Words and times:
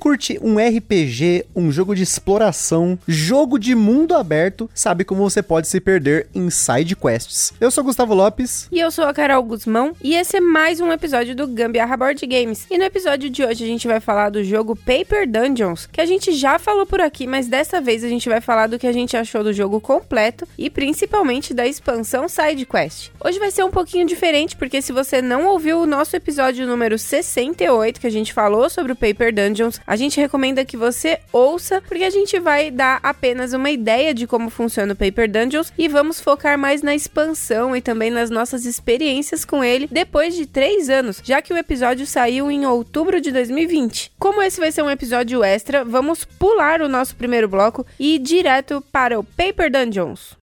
Curte 0.00 0.38
um 0.40 0.56
RPG, 0.56 1.44
um 1.54 1.70
jogo 1.70 1.94
de 1.94 2.02
exploração, 2.02 2.98
jogo 3.06 3.58
de 3.58 3.74
mundo 3.74 4.16
aberto, 4.16 4.68
sabe 4.74 5.04
como 5.04 5.28
você 5.28 5.42
pode 5.42 5.68
se 5.68 5.78
perder 5.78 6.26
em 6.34 6.48
side 6.48 6.96
quests. 6.96 7.52
Eu 7.60 7.70
sou 7.70 7.84
Gustavo 7.84 8.14
Lopes. 8.14 8.66
E 8.72 8.80
eu 8.80 8.90
sou 8.90 9.04
a 9.04 9.12
Carol 9.12 9.42
Guzmão. 9.42 9.94
E 10.02 10.14
esse 10.14 10.38
é 10.38 10.40
mais 10.40 10.80
um 10.80 10.90
episódio 10.90 11.36
do 11.36 11.46
Gambiarra 11.46 11.98
Board 11.98 12.26
Games. 12.26 12.66
E 12.70 12.78
no 12.78 12.84
episódio 12.84 13.28
de 13.28 13.44
hoje 13.44 13.62
a 13.62 13.66
gente 13.66 13.86
vai 13.86 14.00
falar 14.00 14.30
do 14.30 14.42
jogo 14.42 14.74
Paper 14.74 15.28
Dungeons, 15.30 15.86
que 15.92 16.00
a 16.00 16.06
gente 16.06 16.32
já 16.32 16.58
falou 16.58 16.86
por 16.86 17.02
aqui, 17.02 17.26
mas 17.26 17.46
dessa 17.46 17.78
vez 17.78 18.02
a 18.02 18.08
gente 18.08 18.26
vai 18.26 18.40
falar 18.40 18.68
do 18.68 18.78
que 18.78 18.86
a 18.86 18.92
gente 18.92 19.18
achou 19.18 19.44
do 19.44 19.52
jogo 19.52 19.82
completo 19.82 20.48
e 20.56 20.70
principalmente 20.70 21.52
da 21.52 21.66
expansão 21.66 22.26
side 22.26 22.64
quest. 22.64 23.10
Hoje 23.22 23.38
vai 23.38 23.50
ser 23.50 23.64
um 23.64 23.70
pouquinho 23.70 24.06
diferente, 24.06 24.56
porque 24.56 24.80
se 24.80 24.92
você 24.92 25.20
não 25.20 25.46
ouviu 25.46 25.82
o 25.82 25.86
nosso 25.86 26.16
episódio 26.16 26.66
número 26.66 26.98
68, 26.98 28.00
que 28.00 28.06
a 28.06 28.10
gente 28.10 28.32
falou 28.32 28.70
sobre 28.70 28.92
o 28.92 28.96
Paper 28.96 29.34
Dungeons, 29.34 29.78
a 29.90 29.96
gente 29.96 30.20
recomenda 30.20 30.64
que 30.64 30.76
você 30.76 31.18
ouça, 31.32 31.82
porque 31.82 32.04
a 32.04 32.10
gente 32.10 32.38
vai 32.38 32.70
dar 32.70 33.00
apenas 33.02 33.52
uma 33.52 33.72
ideia 33.72 34.14
de 34.14 34.24
como 34.24 34.48
funciona 34.48 34.92
o 34.92 34.96
Paper 34.96 35.28
Dungeons 35.28 35.72
e 35.76 35.88
vamos 35.88 36.20
focar 36.20 36.56
mais 36.56 36.80
na 36.80 36.94
expansão 36.94 37.74
e 37.74 37.80
também 37.80 38.08
nas 38.08 38.30
nossas 38.30 38.66
experiências 38.66 39.44
com 39.44 39.64
ele 39.64 39.88
depois 39.90 40.36
de 40.36 40.46
três 40.46 40.88
anos, 40.88 41.20
já 41.24 41.42
que 41.42 41.52
o 41.52 41.58
episódio 41.58 42.06
saiu 42.06 42.52
em 42.52 42.64
outubro 42.66 43.20
de 43.20 43.32
2020. 43.32 44.12
Como 44.16 44.40
esse 44.40 44.60
vai 44.60 44.70
ser 44.70 44.82
um 44.82 44.90
episódio 44.90 45.42
extra, 45.42 45.84
vamos 45.84 46.24
pular 46.24 46.80
o 46.82 46.88
nosso 46.88 47.16
primeiro 47.16 47.48
bloco 47.48 47.84
e 47.98 48.14
ir 48.14 48.20
direto 48.20 48.80
para 48.92 49.18
o 49.18 49.24
Paper 49.24 49.72
Dungeons. 49.72 50.39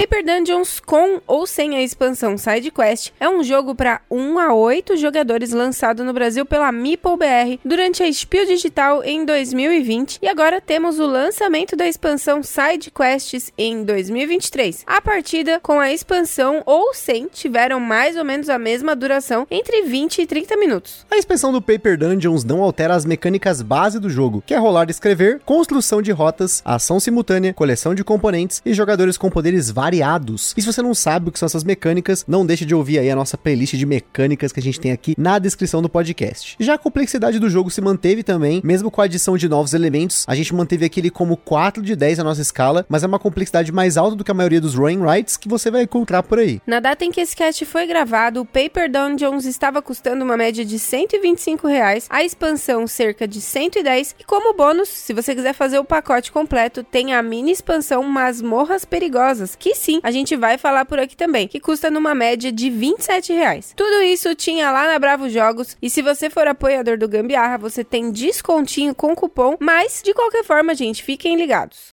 Paper 0.00 0.24
Dungeons 0.24 0.80
com 0.80 1.20
ou 1.26 1.46
sem 1.46 1.76
a 1.76 1.82
expansão 1.82 2.38
Side 2.38 2.70
Quest 2.70 3.12
é 3.20 3.28
um 3.28 3.44
jogo 3.44 3.74
para 3.74 4.00
1 4.10 4.38
a 4.38 4.54
8 4.54 4.96
jogadores 4.96 5.52
lançado 5.52 6.02
no 6.02 6.14
Brasil 6.14 6.46
pela 6.46 6.72
Meeple 6.72 7.18
BR 7.18 7.60
durante 7.62 8.02
a 8.02 8.10
Spiel 8.10 8.46
Digital 8.46 9.04
em 9.04 9.26
2020 9.26 10.20
e 10.22 10.26
agora 10.26 10.58
temos 10.58 10.98
o 10.98 11.06
lançamento 11.06 11.76
da 11.76 11.86
expansão 11.86 12.42
Side 12.42 12.90
Quests 12.90 13.52
em 13.58 13.84
2023. 13.84 14.84
A 14.86 15.02
partida 15.02 15.60
com 15.60 15.78
a 15.78 15.92
expansão 15.92 16.62
ou 16.64 16.94
sem 16.94 17.26
tiveram 17.26 17.78
mais 17.78 18.16
ou 18.16 18.24
menos 18.24 18.48
a 18.48 18.58
mesma 18.58 18.96
duração 18.96 19.46
entre 19.50 19.82
20 19.82 20.22
e 20.22 20.26
30 20.26 20.56
minutos. 20.56 21.04
A 21.10 21.18
expansão 21.18 21.52
do 21.52 21.60
Paper 21.60 21.98
Dungeons 21.98 22.42
não 22.42 22.62
altera 22.62 22.94
as 22.94 23.04
mecânicas 23.04 23.60
base 23.60 24.00
do 24.00 24.08
jogo, 24.08 24.42
que 24.46 24.54
é 24.54 24.58
rolar 24.58 24.88
e 24.88 24.92
escrever, 24.92 25.42
construção 25.44 26.00
de 26.00 26.10
rotas, 26.10 26.62
ação 26.64 26.98
simultânea, 26.98 27.52
coleção 27.52 27.94
de 27.94 28.02
componentes 28.02 28.62
e 28.64 28.72
jogadores 28.72 29.18
com 29.18 29.28
poderes 29.28 29.70
variados 29.70 29.89
variados. 29.90 30.54
E 30.56 30.62
se 30.62 30.72
você 30.72 30.80
não 30.80 30.94
sabe 30.94 31.28
o 31.28 31.32
que 31.32 31.38
são 31.38 31.46
essas 31.46 31.64
mecânicas, 31.64 32.24
não 32.28 32.46
deixe 32.46 32.64
de 32.64 32.74
ouvir 32.74 33.00
aí 33.00 33.10
a 33.10 33.16
nossa 33.16 33.36
playlist 33.36 33.74
de 33.74 33.84
mecânicas 33.84 34.52
que 34.52 34.60
a 34.60 34.62
gente 34.62 34.78
tem 34.78 34.92
aqui 34.92 35.16
na 35.18 35.36
descrição 35.40 35.82
do 35.82 35.88
podcast. 35.88 36.56
Já 36.60 36.74
a 36.74 36.78
complexidade 36.78 37.40
do 37.40 37.50
jogo 37.50 37.70
se 37.70 37.80
manteve 37.80 38.22
também, 38.22 38.60
mesmo 38.62 38.88
com 38.88 39.00
a 39.00 39.04
adição 39.04 39.36
de 39.36 39.48
novos 39.48 39.74
elementos. 39.74 40.24
A 40.28 40.34
gente 40.36 40.54
manteve 40.54 40.84
aquele 40.84 41.10
como 41.10 41.36
4 41.36 41.82
de 41.82 41.96
10 41.96 42.20
a 42.20 42.24
nossa 42.24 42.40
escala, 42.40 42.86
mas 42.88 43.02
é 43.02 43.06
uma 43.08 43.18
complexidade 43.18 43.72
mais 43.72 43.96
alta 43.96 44.14
do 44.14 44.22
que 44.22 44.30
a 44.30 44.34
maioria 44.34 44.60
dos 44.60 44.76
Rolling 44.76 45.02
Rights 45.02 45.36
que 45.36 45.48
você 45.48 45.72
vai 45.72 45.82
encontrar 45.82 46.22
por 46.22 46.38
aí. 46.38 46.60
Na 46.64 46.78
data 46.78 47.04
em 47.04 47.10
que 47.10 47.20
esse 47.20 47.34
cast 47.34 47.64
foi 47.66 47.86
gravado, 47.86 48.42
o 48.42 48.46
Paper 48.46 48.88
Dungeons 48.88 49.44
estava 49.44 49.82
custando 49.82 50.24
uma 50.24 50.36
média 50.36 50.64
de 50.64 50.78
125 50.78 51.66
reais, 51.66 52.06
a 52.08 52.22
expansão 52.22 52.86
cerca 52.86 53.26
de 53.26 53.40
110 53.40 54.14
e 54.20 54.24
como 54.24 54.54
bônus, 54.54 54.88
se 54.88 55.12
você 55.12 55.34
quiser 55.34 55.52
fazer 55.52 55.80
o 55.80 55.84
pacote 55.84 56.30
completo, 56.30 56.84
tem 56.84 57.12
a 57.12 57.22
mini 57.22 57.50
expansão 57.50 58.04
Masmorras 58.04 58.84
Perigosas, 58.84 59.56
que 59.56 59.69
sim, 59.74 60.00
a 60.02 60.10
gente 60.10 60.36
vai 60.36 60.58
falar 60.58 60.84
por 60.84 60.98
aqui 60.98 61.16
também, 61.16 61.48
que 61.48 61.60
custa 61.60 61.90
numa 61.90 62.14
média 62.14 62.50
de 62.50 62.70
27 62.70 63.32
reais. 63.32 63.72
Tudo 63.76 64.02
isso 64.02 64.34
tinha 64.34 64.70
lá 64.70 64.86
na 64.86 64.98
Bravo 64.98 65.28
Jogos, 65.28 65.76
e 65.80 65.88
se 65.88 66.02
você 66.02 66.30
for 66.30 66.46
apoiador 66.46 66.98
do 66.98 67.08
Gambiarra, 67.08 67.58
você 67.58 67.84
tem 67.84 68.10
descontinho 68.10 68.94
com 68.94 69.14
cupom, 69.14 69.56
mas 69.60 70.02
de 70.04 70.14
qualquer 70.14 70.44
forma, 70.44 70.74
gente, 70.74 71.02
fiquem 71.02 71.36
ligados. 71.36 71.94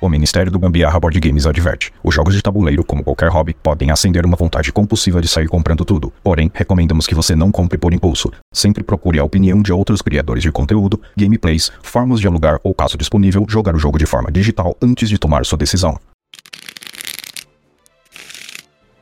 O 0.00 0.08
Ministério 0.08 0.52
do 0.52 0.60
Gambiarra 0.60 1.00
Board 1.00 1.18
Games 1.18 1.44
adverte: 1.44 1.92
os 2.04 2.14
jogos 2.14 2.32
de 2.32 2.40
tabuleiro, 2.40 2.84
como 2.84 3.02
qualquer 3.02 3.28
hobby, 3.28 3.54
podem 3.54 3.90
acender 3.90 4.24
uma 4.24 4.36
vontade 4.36 4.72
compulsiva 4.72 5.20
de 5.20 5.26
sair 5.26 5.48
comprando 5.48 5.84
tudo. 5.84 6.12
Porém, 6.22 6.50
recomendamos 6.54 7.04
que 7.06 7.16
você 7.16 7.34
não 7.34 7.50
compre 7.50 7.76
por 7.76 7.92
impulso. 7.92 8.30
Sempre 8.54 8.84
procure 8.84 9.18
a 9.18 9.24
opinião 9.24 9.60
de 9.60 9.72
outros 9.72 10.00
criadores 10.00 10.42
de 10.42 10.52
conteúdo, 10.52 11.00
gameplays, 11.16 11.72
formas 11.82 12.20
de 12.20 12.28
alugar 12.28 12.60
ou, 12.62 12.72
caso 12.72 12.96
disponível, 12.96 13.44
jogar 13.48 13.74
o 13.74 13.78
jogo 13.78 13.98
de 13.98 14.06
forma 14.06 14.30
digital 14.30 14.76
antes 14.80 15.08
de 15.08 15.18
tomar 15.18 15.44
sua 15.44 15.58
decisão. 15.58 15.98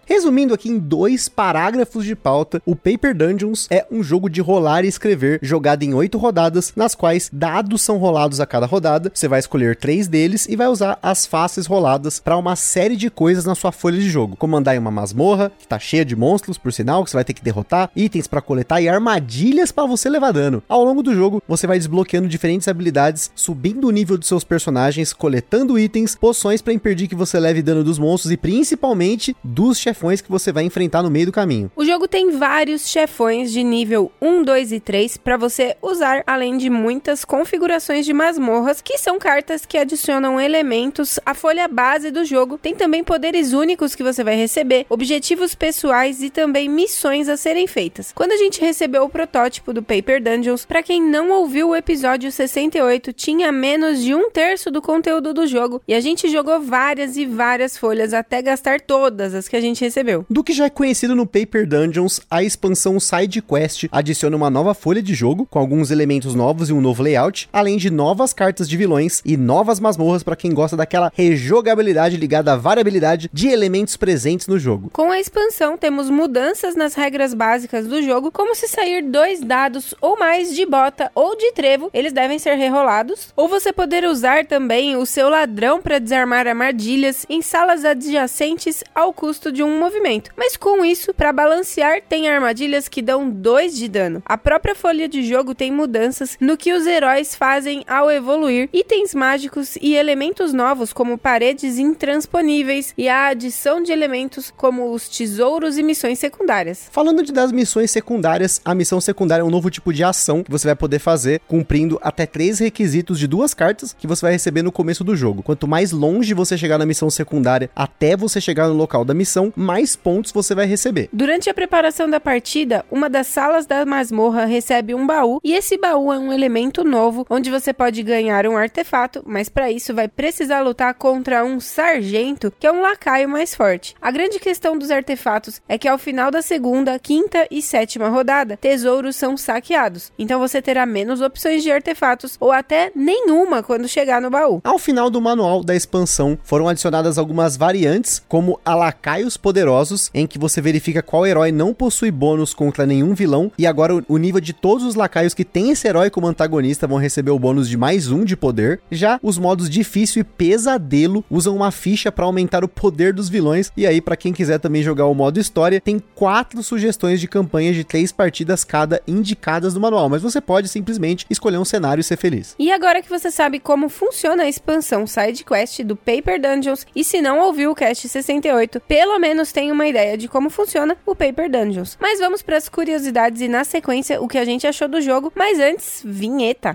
Resumindo 0.08 0.54
aqui 0.54 0.68
em 0.68 0.78
dois 0.78 1.28
parágrafos 1.28 2.04
de 2.04 2.14
pauta, 2.14 2.62
o 2.64 2.76
Paper 2.76 3.12
Dungeons 3.12 3.66
é 3.68 3.84
um 3.90 4.04
jogo 4.04 4.30
de 4.30 4.40
rolar 4.40 4.84
e 4.84 4.88
escrever 4.88 5.40
jogado 5.42 5.82
em 5.82 5.94
oito 5.94 6.16
rodadas, 6.16 6.72
nas 6.76 6.94
quais 6.94 7.28
dados 7.32 7.82
são 7.82 7.98
rolados 7.98 8.38
a 8.38 8.46
cada 8.46 8.66
rodada. 8.66 9.10
Você 9.12 9.26
vai 9.26 9.40
escolher 9.40 9.74
três 9.74 10.06
deles 10.06 10.46
e 10.48 10.54
vai 10.54 10.68
usar 10.68 10.96
as 11.02 11.26
faces 11.26 11.66
roladas 11.66 12.20
para 12.20 12.36
uma 12.36 12.54
série 12.54 12.94
de 12.94 13.10
coisas 13.10 13.44
na 13.44 13.56
sua 13.56 13.72
folha 13.72 13.98
de 13.98 14.08
jogo, 14.08 14.36
como 14.36 14.56
andar 14.56 14.76
em 14.76 14.78
uma 14.78 14.92
masmorra 14.92 15.50
que 15.58 15.66
tá 15.66 15.76
cheia 15.76 16.04
de 16.04 16.14
monstros, 16.14 16.56
por 16.56 16.72
sinal, 16.72 17.02
que 17.02 17.10
você 17.10 17.16
vai 17.16 17.24
ter 17.24 17.34
que 17.34 17.42
derrotar, 17.42 17.90
itens 17.96 18.28
para 18.28 18.40
coletar 18.40 18.80
e 18.80 18.88
armadilhas 18.88 19.72
para 19.72 19.88
você 19.88 20.08
levar 20.08 20.30
dano. 20.30 20.62
Ao 20.68 20.84
longo 20.84 21.02
do 21.02 21.16
jogo, 21.16 21.42
você 21.48 21.66
vai 21.66 21.78
desbloqueando 21.78 22.28
diferentes 22.28 22.68
habilidades, 22.68 23.28
subindo 23.34 23.88
o 23.88 23.90
nível 23.90 24.16
dos 24.16 24.28
seus 24.28 24.44
personagens, 24.44 25.12
coletando 25.12 25.76
itens, 25.76 26.14
poções 26.14 26.62
para 26.62 26.72
impedir 26.72 27.08
que 27.08 27.16
você 27.16 27.40
leve 27.40 27.60
dano 27.60 27.82
dos 27.82 27.98
monstros 27.98 28.30
e 28.30 28.36
principalmente 28.36 29.36
dos 29.42 29.76
chefes 29.76 29.95
chefões 29.96 30.20
que 30.20 30.30
você 30.30 30.52
vai 30.52 30.64
enfrentar 30.64 31.02
no 31.02 31.10
meio 31.10 31.26
do 31.26 31.32
caminho. 31.32 31.70
O 31.74 31.84
jogo 31.84 32.06
tem 32.06 32.30
vários 32.30 32.86
chefões 32.86 33.50
de 33.50 33.64
nível 33.64 34.12
1, 34.20 34.42
2 34.42 34.72
e 34.72 34.80
3 34.80 35.16
para 35.16 35.38
você 35.38 35.74
usar, 35.80 36.22
além 36.26 36.58
de 36.58 36.68
muitas 36.68 37.24
configurações 37.24 38.04
de 38.04 38.12
masmorras, 38.12 38.82
que 38.82 38.98
são 38.98 39.18
cartas 39.18 39.64
que 39.64 39.78
adicionam 39.78 40.38
elementos 40.38 41.18
à 41.24 41.32
folha 41.32 41.66
base 41.66 42.10
do 42.10 42.24
jogo. 42.24 42.58
Tem 42.58 42.74
também 42.74 43.02
poderes 43.02 43.54
únicos 43.54 43.94
que 43.94 44.02
você 44.02 44.22
vai 44.22 44.36
receber, 44.36 44.84
objetivos 44.90 45.54
pessoais 45.54 46.22
e 46.22 46.28
também 46.28 46.68
missões 46.68 47.28
a 47.28 47.36
serem 47.36 47.66
feitas. 47.66 48.12
Quando 48.14 48.32
a 48.32 48.36
gente 48.36 48.60
recebeu 48.60 49.04
o 49.04 49.08
protótipo 49.08 49.72
do 49.72 49.82
Paper 49.82 50.22
Dungeons, 50.22 50.66
para 50.66 50.82
quem 50.82 51.02
não 51.02 51.30
ouviu 51.30 51.70
o 51.70 51.76
episódio 51.76 52.30
68, 52.30 53.12
tinha 53.14 53.50
menos 53.50 54.02
de 54.02 54.14
um 54.14 54.30
terço 54.30 54.70
do 54.70 54.82
conteúdo 54.82 55.32
do 55.32 55.46
jogo 55.46 55.80
e 55.88 55.94
a 55.94 56.00
gente 56.00 56.28
jogou 56.28 56.60
várias 56.60 57.16
e 57.16 57.24
várias 57.24 57.78
folhas 57.78 58.12
até 58.12 58.42
gastar 58.42 58.80
todas 58.80 59.34
as 59.34 59.48
que 59.48 59.56
a 59.56 59.60
gente 59.60 59.85
recebeu. 59.86 60.24
Do 60.28 60.44
que 60.44 60.52
já 60.52 60.66
é 60.66 60.70
conhecido 60.70 61.14
no 61.14 61.26
Paper 61.26 61.66
Dungeons, 61.66 62.20
a 62.30 62.42
expansão 62.42 63.00
Side 63.00 63.42
Quest 63.42 63.86
adiciona 63.90 64.36
uma 64.36 64.50
nova 64.50 64.74
folha 64.74 65.02
de 65.02 65.14
jogo, 65.14 65.46
com 65.50 65.58
alguns 65.58 65.90
elementos 65.90 66.34
novos 66.34 66.68
e 66.68 66.72
um 66.72 66.80
novo 66.80 67.02
layout, 67.02 67.48
além 67.52 67.76
de 67.76 67.90
novas 67.90 68.32
cartas 68.32 68.68
de 68.68 68.76
vilões 68.76 69.22
e 69.24 69.36
novas 69.36 69.80
masmorras 69.80 70.22
para 70.22 70.36
quem 70.36 70.52
gosta 70.52 70.76
daquela 70.76 71.12
rejogabilidade 71.14 72.16
ligada 72.16 72.52
à 72.52 72.56
variabilidade 72.56 73.30
de 73.32 73.48
elementos 73.48 73.96
presentes 73.96 74.46
no 74.46 74.58
jogo. 74.58 74.90
Com 74.92 75.10
a 75.10 75.20
expansão, 75.20 75.76
temos 75.76 76.10
mudanças 76.10 76.74
nas 76.74 76.94
regras 76.94 77.32
básicas 77.32 77.86
do 77.86 78.02
jogo, 78.02 78.30
como 78.30 78.54
se 78.54 78.68
sair 78.68 79.02
dois 79.02 79.40
dados 79.40 79.94
ou 80.00 80.18
mais 80.18 80.54
de 80.54 80.66
bota 80.66 81.10
ou 81.14 81.36
de 81.36 81.52
trevo, 81.52 81.90
eles 81.94 82.12
devem 82.12 82.38
ser 82.38 82.54
rerolados, 82.54 83.28
ou 83.36 83.48
você 83.48 83.72
poder 83.72 84.04
usar 84.04 84.44
também 84.46 84.96
o 84.96 85.06
seu 85.06 85.28
ladrão 85.28 85.80
para 85.80 85.98
desarmar 85.98 86.46
armadilhas 86.46 87.24
em 87.28 87.40
salas 87.42 87.84
adjacentes 87.84 88.82
ao 88.94 89.12
custo 89.12 89.52
de 89.52 89.62
um 89.62 89.75
movimento. 89.76 90.30
Mas 90.36 90.56
com 90.56 90.84
isso, 90.84 91.14
para 91.14 91.32
balancear, 91.32 92.02
tem 92.08 92.28
armadilhas 92.28 92.88
que 92.88 93.02
dão 93.02 93.30
2 93.30 93.76
de 93.76 93.88
dano. 93.88 94.22
A 94.24 94.36
própria 94.36 94.74
folha 94.74 95.08
de 95.08 95.22
jogo 95.22 95.54
tem 95.54 95.70
mudanças 95.70 96.36
no 96.40 96.56
que 96.56 96.72
os 96.72 96.86
heróis 96.86 97.34
fazem 97.34 97.84
ao 97.86 98.10
evoluir, 98.10 98.68
itens 98.72 99.14
mágicos 99.14 99.76
e 99.80 99.94
elementos 99.94 100.52
novos 100.52 100.92
como 100.92 101.18
paredes 101.18 101.78
intransponíveis 101.78 102.94
e 102.96 103.08
a 103.08 103.28
adição 103.28 103.82
de 103.82 103.92
elementos 103.92 104.52
como 104.56 104.92
os 104.92 105.08
tesouros 105.08 105.78
e 105.78 105.82
missões 105.82 106.18
secundárias. 106.18 106.88
Falando 106.90 107.22
de 107.22 107.32
das 107.32 107.52
missões 107.52 107.90
secundárias, 107.90 108.60
a 108.64 108.74
missão 108.74 109.00
secundária 109.00 109.42
é 109.42 109.44
um 109.44 109.50
novo 109.50 109.70
tipo 109.70 109.92
de 109.92 110.02
ação 110.02 110.42
que 110.42 110.50
você 110.50 110.66
vai 110.66 110.76
poder 110.76 110.98
fazer 110.98 111.40
cumprindo 111.46 111.98
até 112.02 112.26
três 112.26 112.58
requisitos 112.58 113.18
de 113.18 113.26
duas 113.26 113.52
cartas 113.52 113.94
que 113.98 114.06
você 114.06 114.22
vai 114.22 114.32
receber 114.32 114.62
no 114.62 114.72
começo 114.72 115.04
do 115.04 115.16
jogo. 115.16 115.42
Quanto 115.42 115.68
mais 115.68 115.92
longe 115.92 116.34
você 116.34 116.56
chegar 116.56 116.78
na 116.78 116.86
missão 116.86 117.10
secundária 117.10 117.70
até 117.74 118.16
você 118.16 118.40
chegar 118.40 118.68
no 118.68 118.74
local 118.74 119.04
da 119.04 119.14
missão, 119.14 119.52
mais 119.66 119.96
pontos 119.96 120.30
você 120.30 120.54
vai 120.54 120.64
receber. 120.64 121.08
Durante 121.12 121.50
a 121.50 121.54
preparação 121.54 122.08
da 122.08 122.20
partida, 122.20 122.84
uma 122.88 123.10
das 123.10 123.26
salas 123.26 123.66
da 123.66 123.84
masmorra 123.84 124.44
recebe 124.44 124.94
um 124.94 125.04
baú 125.04 125.40
e 125.42 125.52
esse 125.54 125.76
baú 125.76 126.12
é 126.12 126.18
um 126.18 126.32
elemento 126.32 126.84
novo 126.84 127.26
onde 127.28 127.50
você 127.50 127.72
pode 127.72 128.02
ganhar 128.04 128.46
um 128.46 128.56
artefato, 128.56 129.22
mas 129.26 129.48
para 129.48 129.70
isso 129.70 129.92
vai 129.92 130.06
precisar 130.06 130.60
lutar 130.60 130.94
contra 130.94 131.44
um 131.44 131.58
sargento, 131.58 132.52
que 132.60 132.66
é 132.66 132.72
um 132.72 132.80
lacaio 132.80 133.28
mais 133.28 133.54
forte. 133.54 133.96
A 134.00 134.12
grande 134.12 134.38
questão 134.38 134.78
dos 134.78 134.92
artefatos 134.92 135.60
é 135.68 135.76
que 135.76 135.88
ao 135.88 135.98
final 135.98 136.30
da 136.30 136.42
segunda, 136.42 136.98
quinta 136.98 137.46
e 137.50 137.60
sétima 137.60 138.08
rodada, 138.08 138.56
tesouros 138.56 139.16
são 139.16 139.36
saqueados. 139.36 140.12
Então 140.16 140.38
você 140.38 140.62
terá 140.62 140.86
menos 140.86 141.20
opções 141.20 141.64
de 141.64 141.72
artefatos 141.72 142.36
ou 142.38 142.52
até 142.52 142.92
nenhuma 142.94 143.62
quando 143.62 143.88
chegar 143.88 144.20
no 144.20 144.30
baú. 144.30 144.60
Ao 144.62 144.78
final 144.78 145.10
do 145.10 145.20
manual 145.20 145.64
da 145.64 145.74
expansão, 145.74 146.38
foram 146.44 146.68
adicionadas 146.68 147.18
algumas 147.18 147.56
variantes, 147.56 148.22
como 148.28 148.60
a 148.64 148.74
lacaios 148.74 149.36
poderosos, 149.56 150.10
em 150.12 150.26
que 150.26 150.38
você 150.38 150.60
verifica 150.60 151.02
qual 151.02 151.26
herói 151.26 151.50
não 151.50 151.72
possui 151.72 152.10
bônus 152.10 152.52
contra 152.52 152.84
nenhum 152.84 153.14
vilão, 153.14 153.50
e 153.56 153.66
agora 153.66 154.04
o 154.06 154.18
nível 154.18 154.38
de 154.38 154.52
todos 154.52 154.84
os 154.84 154.94
lacaios 154.94 155.32
que 155.32 155.46
tem 155.46 155.70
esse 155.70 155.88
herói 155.88 156.10
como 156.10 156.26
antagonista 156.26 156.86
vão 156.86 156.98
receber 156.98 157.30
o 157.30 157.38
bônus 157.38 157.66
de 157.66 157.76
mais 157.78 158.10
um 158.10 158.22
de 158.22 158.36
poder. 158.36 158.80
Já 158.90 159.18
os 159.22 159.38
modos 159.38 159.70
difícil 159.70 160.20
e 160.20 160.24
pesadelo 160.24 161.24
usam 161.30 161.56
uma 161.56 161.70
ficha 161.70 162.12
para 162.12 162.26
aumentar 162.26 162.64
o 162.64 162.68
poder 162.68 163.14
dos 163.14 163.30
vilões, 163.30 163.72
e 163.74 163.86
aí 163.86 163.98
para 163.98 164.14
quem 164.14 164.30
quiser 164.30 164.58
também 164.58 164.82
jogar 164.82 165.06
o 165.06 165.14
modo 165.14 165.40
história, 165.40 165.80
tem 165.80 166.02
quatro 166.14 166.62
sugestões 166.62 167.18
de 167.18 167.26
campanha 167.26 167.72
de 167.72 167.82
três 167.82 168.12
partidas 168.12 168.62
cada 168.62 169.00
indicadas 169.08 169.72
no 169.72 169.80
manual, 169.80 170.10
mas 170.10 170.20
você 170.20 170.38
pode 170.38 170.68
simplesmente 170.68 171.24
escolher 171.30 171.56
um 171.56 171.64
cenário 171.64 172.02
e 172.02 172.04
ser 172.04 172.18
feliz. 172.18 172.54
E 172.58 172.70
agora 172.70 173.00
que 173.00 173.08
você 173.08 173.30
sabe 173.30 173.58
como 173.58 173.88
funciona 173.88 174.42
a 174.42 174.48
expansão 174.48 175.06
Side 175.06 175.44
Quest 175.44 175.80
do 175.82 175.96
Paper 175.96 176.38
Dungeons, 176.38 176.86
e 176.94 177.02
se 177.02 177.22
não 177.22 177.40
ouviu 177.40 177.70
o 177.70 177.74
cast 177.74 178.06
68, 178.06 178.80
pelo 178.80 179.18
menos 179.18 179.45
tem 179.52 179.72
uma 179.72 179.86
ideia 179.86 180.16
de 180.16 180.28
como 180.28 180.50
funciona 180.50 180.96
o 181.04 181.14
Paper 181.14 181.50
Dungeons. 181.50 181.96
Mas 182.00 182.18
vamos 182.18 182.42
para 182.42 182.56
as 182.56 182.68
curiosidades 182.68 183.40
e 183.40 183.48
na 183.48 183.64
sequência 183.64 184.20
o 184.20 184.28
que 184.28 184.38
a 184.38 184.44
gente 184.44 184.66
achou 184.66 184.88
do 184.88 185.00
jogo, 185.00 185.32
mas 185.34 185.58
antes, 185.58 186.02
vinheta. 186.04 186.74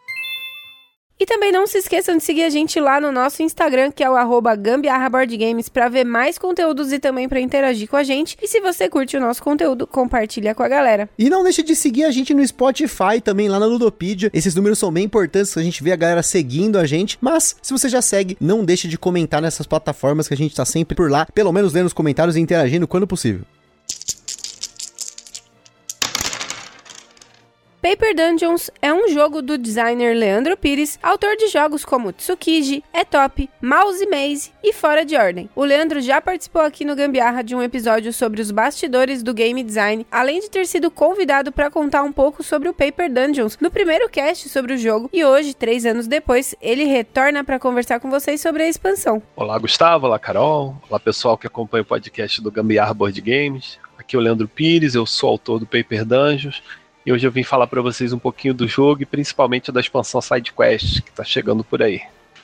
E 1.21 1.25
também 1.27 1.51
não 1.51 1.67
se 1.67 1.77
esqueçam 1.77 2.17
de 2.17 2.23
seguir 2.23 2.41
a 2.41 2.49
gente 2.49 2.79
lá 2.79 2.99
no 2.99 3.11
nosso 3.11 3.43
Instagram, 3.43 3.91
que 3.91 4.03
é 4.03 4.09
o 4.09 4.15
arroba 4.15 4.55
gambiarraboardgames, 4.55 5.69
para 5.69 5.87
ver 5.87 6.03
mais 6.03 6.35
conteúdos 6.35 6.91
e 6.91 6.97
também 6.97 7.29
para 7.29 7.39
interagir 7.39 7.87
com 7.87 7.95
a 7.95 8.01
gente. 8.01 8.35
E 8.41 8.47
se 8.47 8.59
você 8.59 8.89
curte 8.89 9.15
o 9.15 9.19
nosso 9.19 9.43
conteúdo, 9.43 9.85
compartilha 9.85 10.55
com 10.55 10.63
a 10.63 10.67
galera. 10.67 11.07
E 11.19 11.29
não 11.29 11.43
deixe 11.43 11.61
de 11.61 11.75
seguir 11.75 12.05
a 12.05 12.11
gente 12.11 12.33
no 12.33 12.43
Spotify, 12.47 13.21
também 13.23 13.47
lá 13.47 13.59
na 13.59 13.67
Ludopedia. 13.67 14.31
Esses 14.33 14.55
números 14.55 14.79
são 14.79 14.91
bem 14.91 15.03
importantes, 15.03 15.55
a 15.55 15.61
gente 15.61 15.83
vê 15.83 15.91
a 15.91 15.95
galera 15.95 16.23
seguindo 16.23 16.79
a 16.79 16.87
gente. 16.87 17.19
Mas, 17.21 17.55
se 17.61 17.71
você 17.71 17.87
já 17.87 18.01
segue, 18.01 18.35
não 18.41 18.65
deixe 18.65 18.87
de 18.87 18.97
comentar 18.97 19.43
nessas 19.43 19.67
plataformas 19.67 20.27
que 20.27 20.33
a 20.33 20.37
gente 20.37 20.55
tá 20.55 20.65
sempre 20.65 20.95
por 20.95 21.11
lá, 21.11 21.27
pelo 21.35 21.53
menos 21.53 21.71
lendo 21.71 21.85
os 21.85 21.93
comentários 21.93 22.35
e 22.35 22.39
interagindo 22.39 22.87
quando 22.87 23.05
possível. 23.05 23.45
Paper 27.81 28.15
Dungeons 28.15 28.69
é 28.79 28.93
um 28.93 29.09
jogo 29.09 29.41
do 29.41 29.57
designer 29.57 30.15
Leandro 30.15 30.55
Pires, 30.55 30.99
autor 31.01 31.35
de 31.35 31.47
jogos 31.47 31.83
como 31.83 32.13
Tsukiji, 32.13 32.83
É 32.93 33.03
Top, 33.03 33.49
Mouse 33.59 34.05
Maze 34.05 34.51
e 34.63 34.71
Fora 34.71 35.03
de 35.03 35.15
Ordem. 35.17 35.49
O 35.55 35.65
Leandro 35.65 35.99
já 35.99 36.21
participou 36.21 36.61
aqui 36.61 36.85
no 36.85 36.95
Gambiarra 36.95 37.43
de 37.43 37.55
um 37.55 37.63
episódio 37.63 38.13
sobre 38.13 38.39
os 38.39 38.51
bastidores 38.51 39.23
do 39.23 39.33
game 39.33 39.63
design, 39.63 40.05
além 40.11 40.41
de 40.41 40.51
ter 40.51 40.67
sido 40.67 40.91
convidado 40.91 41.51
para 41.51 41.71
contar 41.71 42.03
um 42.03 42.11
pouco 42.11 42.43
sobre 42.43 42.69
o 42.69 42.73
Paper 42.73 43.11
Dungeons 43.11 43.57
no 43.59 43.71
primeiro 43.71 44.07
cast 44.07 44.47
sobre 44.47 44.75
o 44.75 44.77
jogo. 44.77 45.09
E 45.11 45.25
hoje, 45.25 45.55
três 45.55 45.83
anos 45.83 46.05
depois, 46.05 46.53
ele 46.61 46.83
retorna 46.83 47.43
para 47.43 47.57
conversar 47.57 47.99
com 47.99 48.11
vocês 48.11 48.39
sobre 48.39 48.61
a 48.61 48.69
expansão. 48.69 49.23
Olá, 49.35 49.57
Gustavo. 49.57 50.05
Olá, 50.05 50.19
Carol. 50.19 50.75
Olá, 50.87 50.99
pessoal 50.99 51.35
que 51.35 51.47
acompanha 51.47 51.81
o 51.81 51.85
podcast 51.85 52.43
do 52.43 52.51
Gambiarra 52.51 52.93
Board 52.93 53.19
Games. 53.21 53.79
Aqui 53.97 54.15
é 54.15 54.19
o 54.19 54.21
Leandro 54.21 54.47
Pires, 54.47 54.93
eu 54.93 55.05
sou 55.07 55.29
autor 55.29 55.59
do 55.59 55.65
Paper 55.65 56.05
Dungeons 56.05 56.61
e 57.05 57.11
hoje 57.11 57.25
eu 57.25 57.31
vim 57.31 57.43
falar 57.43 57.67
para 57.67 57.81
vocês 57.81 58.13
um 58.13 58.19
pouquinho 58.19 58.53
do 58.53 58.67
jogo 58.67 59.01
e 59.01 59.05
principalmente 59.05 59.71
da 59.71 59.79
expansão 59.79 60.21
Side 60.21 60.53
Quest 60.53 61.01
que 61.01 61.09
está 61.09 61.23
chegando 61.23 61.63
por 61.63 61.81
aí. 61.81 62.01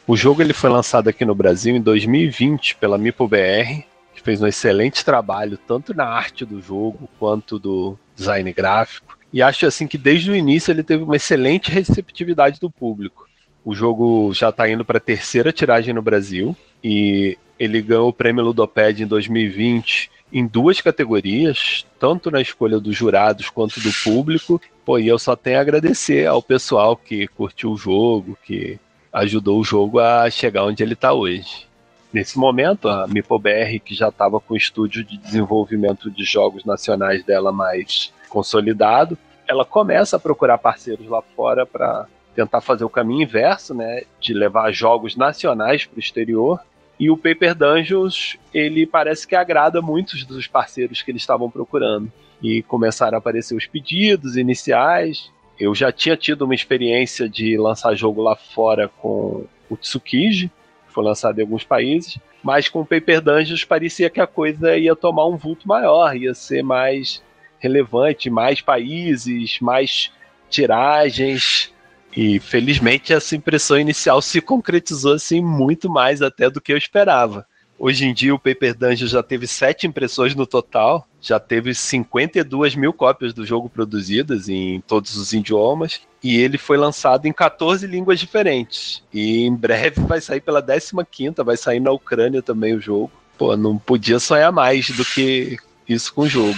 O 0.08 0.16
jogo 0.16 0.42
ele 0.42 0.54
foi 0.54 0.70
lançado 0.70 1.10
aqui 1.10 1.26
no 1.26 1.36
Brasil 1.36 1.76
em 1.76 1.82
2020 1.82 2.78
pela 2.78 2.98
MipoBR, 2.98 3.86
que 4.16 4.22
fez 4.22 4.42
um 4.42 4.48
excelente 4.48 5.04
trabalho 5.06 5.58
tanto 5.58 5.94
na 5.94 6.06
arte 6.06 6.46
do 6.46 6.62
jogo 6.62 7.10
quanto 7.20 7.60
do 7.60 7.98
design 8.16 8.52
gráfico. 8.52 9.18
E 9.32 9.42
acho 9.42 9.66
assim 9.66 9.86
que 9.86 9.98
desde 9.98 10.32
o 10.32 10.36
início 10.36 10.72
ele 10.72 10.82
teve 10.82 11.04
uma 11.04 11.18
excelente 11.18 11.70
receptividade 11.70 12.60
do 12.60 12.72
público. 12.72 13.28
O 13.64 13.76
jogo 13.76 14.34
já 14.34 14.50
está 14.50 14.68
indo 14.70 14.86
para 14.86 14.98
a 14.98 15.02
terceira 15.02 15.52
tiragem 15.52 15.94
no 15.94 16.02
Brasil 16.02 16.56
e 16.84 17.38
ele 17.60 17.82
ganhou 17.82 18.10
o 18.10 18.14
prêmio 18.14 18.46
Ludoped 18.46 19.04
em 19.04 19.08
2020 19.08 20.10
em 20.32 20.46
duas 20.46 20.82
categorias, 20.82 21.86
tanto 22.00 22.30
na 22.30 22.42
escolha 22.42 22.80
dos 22.80 22.96
jurados 22.96 23.50
quanto 23.50 23.80
do 23.80 23.92
público. 24.04 24.62
Pô, 24.86 25.00
e 25.00 25.08
eu 25.08 25.18
só 25.18 25.36
tenho 25.36 25.58
a 25.58 25.62
agradecer 25.62 26.26
ao 26.26 26.42
pessoal 26.42 26.96
que 26.96 27.28
curtiu 27.28 27.72
o 27.72 27.78
jogo, 27.78 28.38
que 28.44 28.80
ajudou 29.12 29.60
o 29.60 29.64
jogo 29.64 30.00
a 30.00 30.30
chegar 30.30 30.66
onde 30.66 30.84
ele 30.84 30.94
está 30.94 31.14
hoje. 31.14 31.68
Nesse 32.12 32.38
momento, 32.38 32.88
a 32.88 33.08
MipoBR, 33.08 33.80
que 33.80 33.94
já 33.94 34.10
estava 34.10 34.40
com 34.40 34.54
o 34.54 34.58
estúdio 34.58 35.04
de 35.04 35.18
desenvolvimento 35.18 36.10
de 36.10 36.24
jogos 36.24 36.64
nacionais 36.66 37.24
dela 37.24 37.52
mais 37.52 38.14
consolidado, 38.30 39.18
ela 39.48 39.66
começa 39.66 40.18
a 40.18 40.20
procurar 40.20 40.58
parceiros 40.58 41.08
lá 41.08 41.22
fora 41.36 41.66
para 41.66 42.06
tentar 42.36 42.62
fazer 42.62 42.84
o 42.84 42.90
caminho 42.90 43.24
inverso, 43.24 43.74
né, 43.74 44.04
de 44.20 44.34
levar 44.34 44.72
jogos 44.72 45.16
nacionais 45.16 45.86
para 45.86 45.98
o 45.98 46.00
exterior 46.00 46.60
e 47.00 47.12
o 47.12 47.18
Paper 47.18 47.54
Dungeons, 47.54 48.38
ele 48.54 48.88
parece 48.88 49.28
que 49.28 49.36
agrada 49.36 49.82
muitos 49.82 50.26
dos 50.26 50.48
parceiros 50.48 51.02
que 51.02 51.12
eles 51.12 51.22
estavam 51.22 51.50
procurando. 51.50 52.12
E 52.42 52.62
começaram 52.64 53.16
a 53.16 53.20
aparecer 53.20 53.56
os 53.56 53.66
pedidos 53.66 54.36
iniciais. 54.38 55.32
Eu 55.60 55.74
já 55.74 55.92
tinha 55.92 56.16
tido 56.16 56.44
uma 56.44 56.56
experiência 56.56 57.28
de 57.28 57.58
lançar 57.58 57.96
jogo 57.96 58.22
lá 58.22 58.36
fora 58.36 58.88
com 58.88 59.46
o 59.70 59.78
Tsukiji, 59.78 60.52
que 60.88 60.94
foi 60.94 61.04
lançado 61.04 61.40
em 61.40 61.42
alguns 61.42 61.64
países, 61.64 62.20
mas 62.44 62.70
com 62.70 62.82
o 62.82 62.86
Paper 62.86 63.22
Dungeons 63.22 63.64
parecia 63.64 64.10
que 64.10 64.22
a 64.22 64.28
coisa 64.28 64.78
ia 64.78 64.96
tomar 64.96 65.28
um 65.28 65.36
vulto 65.36 65.68
maior, 65.68 66.16
ia 66.16 66.34
ser 66.34 66.64
mais 66.64 67.24
relevante, 67.60 68.30
mais 68.30 68.62
países, 68.62 69.60
mais 69.60 70.12
tiragens. 70.50 71.74
E 72.18 72.40
felizmente 72.40 73.14
essa 73.14 73.36
impressão 73.36 73.80
inicial 73.80 74.24
se 74.24 74.42
concretizou 74.42 75.14
assim 75.14 75.40
muito 75.40 75.88
mais 75.88 76.20
até 76.20 76.50
do 76.50 76.60
que 76.60 76.74
eu 76.74 76.78
esperava. 76.78 77.46
Hoje 77.78 78.06
em 78.06 78.14
dia 78.14 78.34
o 78.34 78.40
Paper 78.40 78.76
Dungeon 78.76 79.08
já 79.08 79.22
teve 79.22 79.46
sete 79.46 79.86
impressões 79.86 80.34
no 80.34 80.48
total, 80.48 81.08
já 81.22 81.40
teve 81.40 81.76
52 81.76 82.74
mil 82.74 82.92
cópias 82.92 83.36
do 83.36 83.46
jogo 83.46 83.70
produzidas 83.70 84.50
em 84.50 84.82
todos 84.82 85.16
os 85.16 85.32
idiomas, 85.32 86.02
e 86.24 86.36
ele 86.38 86.58
foi 86.58 86.76
lançado 86.76 87.28
em 87.28 87.32
14 87.32 87.86
línguas 87.86 88.20
diferentes. 88.20 89.04
E 89.14 89.46
em 89.46 89.56
breve 89.56 90.02
vai 90.02 90.20
sair 90.20 90.42
pela 90.42 90.60
15ª, 90.60 91.46
vai 91.46 91.56
sair 91.56 91.80
na 91.80 91.92
Ucrânia 91.92 92.42
também 92.42 92.74
o 92.74 92.82
jogo. 92.82 93.12
Pô, 93.38 93.56
não 93.56 93.78
podia 93.78 94.18
sonhar 94.20 94.52
mais 94.52 94.90
do 94.90 95.06
que 95.06 95.58
isso 95.88 96.12
com 96.12 96.24
o 96.24 96.28
jogo. 96.28 96.58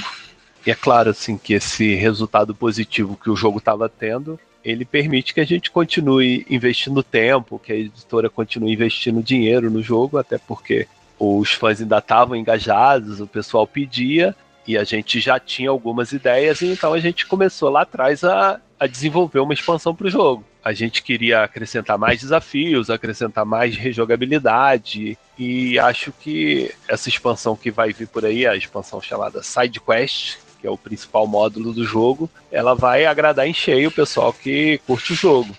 E 0.66 0.72
é 0.72 0.76
claro 0.76 1.10
assim 1.10 1.38
que 1.38 1.54
esse 1.54 1.96
resultado 1.96 2.56
positivo 2.56 3.20
que 3.22 3.30
o 3.30 3.36
jogo 3.36 3.58
estava 3.58 3.90
tendo 3.90 4.40
ele 4.64 4.86
permite 4.86 5.34
que 5.34 5.40
a 5.42 5.46
gente 5.46 5.72
continue 5.72 6.46
investindo 6.50 7.02
tempo, 7.02 7.60
que 7.60 7.72
a 7.72 7.76
editora 7.76 8.30
continue 8.30 8.74
investindo 8.74 9.24
dinheiro 9.24 9.70
no 9.70 9.82
jogo, 9.82 10.18
até 10.18 10.38
porque 10.38 10.88
os 11.18 11.52
fãs 11.52 11.82
ainda 11.82 11.98
estavam 11.98 12.36
engajados, 12.36 13.20
o 13.20 13.28
pessoal 13.28 13.68
pedia 13.68 14.36
e 14.68 14.78
a 14.78 14.84
gente 14.84 15.20
já 15.20 15.40
tinha 15.40 15.70
algumas 15.70 16.12
ideias, 16.12 16.62
então 16.62 16.94
a 16.94 17.00
gente 17.00 17.26
começou 17.26 17.70
lá 17.70 17.82
atrás 17.82 18.24
a, 18.24 18.60
a 18.80 18.88
desenvolver 18.88 19.40
uma 19.40 19.54
expansão 19.54 19.96
para 19.96 20.08
o 20.08 20.10
jogo. 20.12 20.46
A 20.64 20.74
gente 20.74 21.02
queria 21.02 21.44
acrescentar 21.44 21.98
mais 21.98 22.20
desafios, 22.20 22.90
acrescentar 22.90 23.46
mais 23.46 23.76
rejogabilidade, 23.76 25.18
e 25.38 25.80
acho 25.80 26.12
que 26.12 26.72
essa 26.88 27.10
expansão 27.10 27.56
que 27.56 27.72
vai 27.72 27.92
vir 27.92 28.08
por 28.08 28.26
aí, 28.26 28.46
a 28.46 28.56
expansão 28.56 29.02
chamada 29.02 29.42
Side 29.42 29.80
Quest, 29.80 30.38
que 30.60 30.68
é 30.68 30.70
o 30.70 30.78
principal 30.78 31.26
módulo 31.26 31.74
do 31.74 31.84
jogo, 31.84 32.30
ela 32.52 32.76
vai 32.76 33.06
agradar 33.06 33.48
em 33.48 33.54
cheio 33.54 33.90
o 33.90 33.94
pessoal 33.94 34.34
que 34.34 34.80
curte 34.86 35.14
o 35.14 35.16
jogo. 35.16 35.56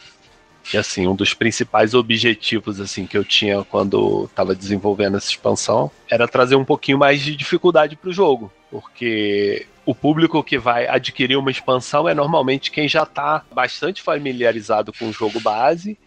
E 0.73 0.77
assim, 0.77 1.07
um 1.07 1.17
dos 1.17 1.35
principais 1.35 1.95
objetivos 1.95 2.81
assim 2.81 3.07
que 3.07 3.17
eu 3.17 3.25
tinha 3.25 3.65
quando 3.65 4.27
estava 4.27 4.55
desenvolvendo 4.55 5.17
essa 5.17 5.29
expansão 5.29 5.91
era 6.09 6.29
trazer 6.29 6.55
um 6.55 6.65
pouquinho 6.65 6.99
mais 6.99 7.21
de 7.23 7.35
dificuldade 7.35 7.97
para 7.97 8.11
o 8.11 8.13
jogo, 8.13 8.53
porque 8.71 9.67
o 9.85 9.95
público 9.95 10.45
que 10.45 10.59
vai 10.59 10.87
adquirir 10.87 11.37
uma 11.37 11.51
expansão 11.51 12.09
é 12.09 12.15
normalmente 12.15 12.71
quem 12.71 12.87
já 12.87 13.03
está 13.03 13.43
bastante 13.53 14.03
familiarizado 14.03 14.93
com 14.93 15.09
o 15.09 15.13
jogo 15.13 15.41
base 15.41 15.99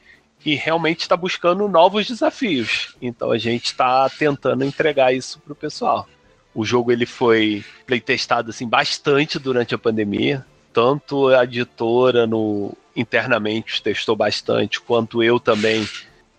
e 0.46 0.56
realmente 0.56 1.02
está 1.02 1.18
buscando 1.18 1.68
novos 1.68 2.08
desafios. 2.08 2.96
Então 3.02 3.32
a 3.32 3.38
gente 3.38 3.66
está 3.66 4.10
tentando 4.10 4.64
entregar 4.64 5.14
isso 5.14 5.40
para 5.40 5.54
o 5.54 5.56
pessoal. 5.56 6.08
O 6.53 6.63
jogo 6.63 6.91
ele 6.91 7.05
foi 7.05 7.63
playtestado 7.86 8.51
assim 8.51 8.67
bastante 8.67 9.39
durante 9.39 9.74
a 9.74 9.77
pandemia, 9.77 10.45
tanto 10.72 11.27
a 11.27 11.43
editora 11.43 12.27
no 12.27 12.75
internamente 12.95 13.81
testou 13.81 14.15
bastante, 14.15 14.79
quanto 14.79 15.24
eu 15.24 15.39
também, 15.39 15.88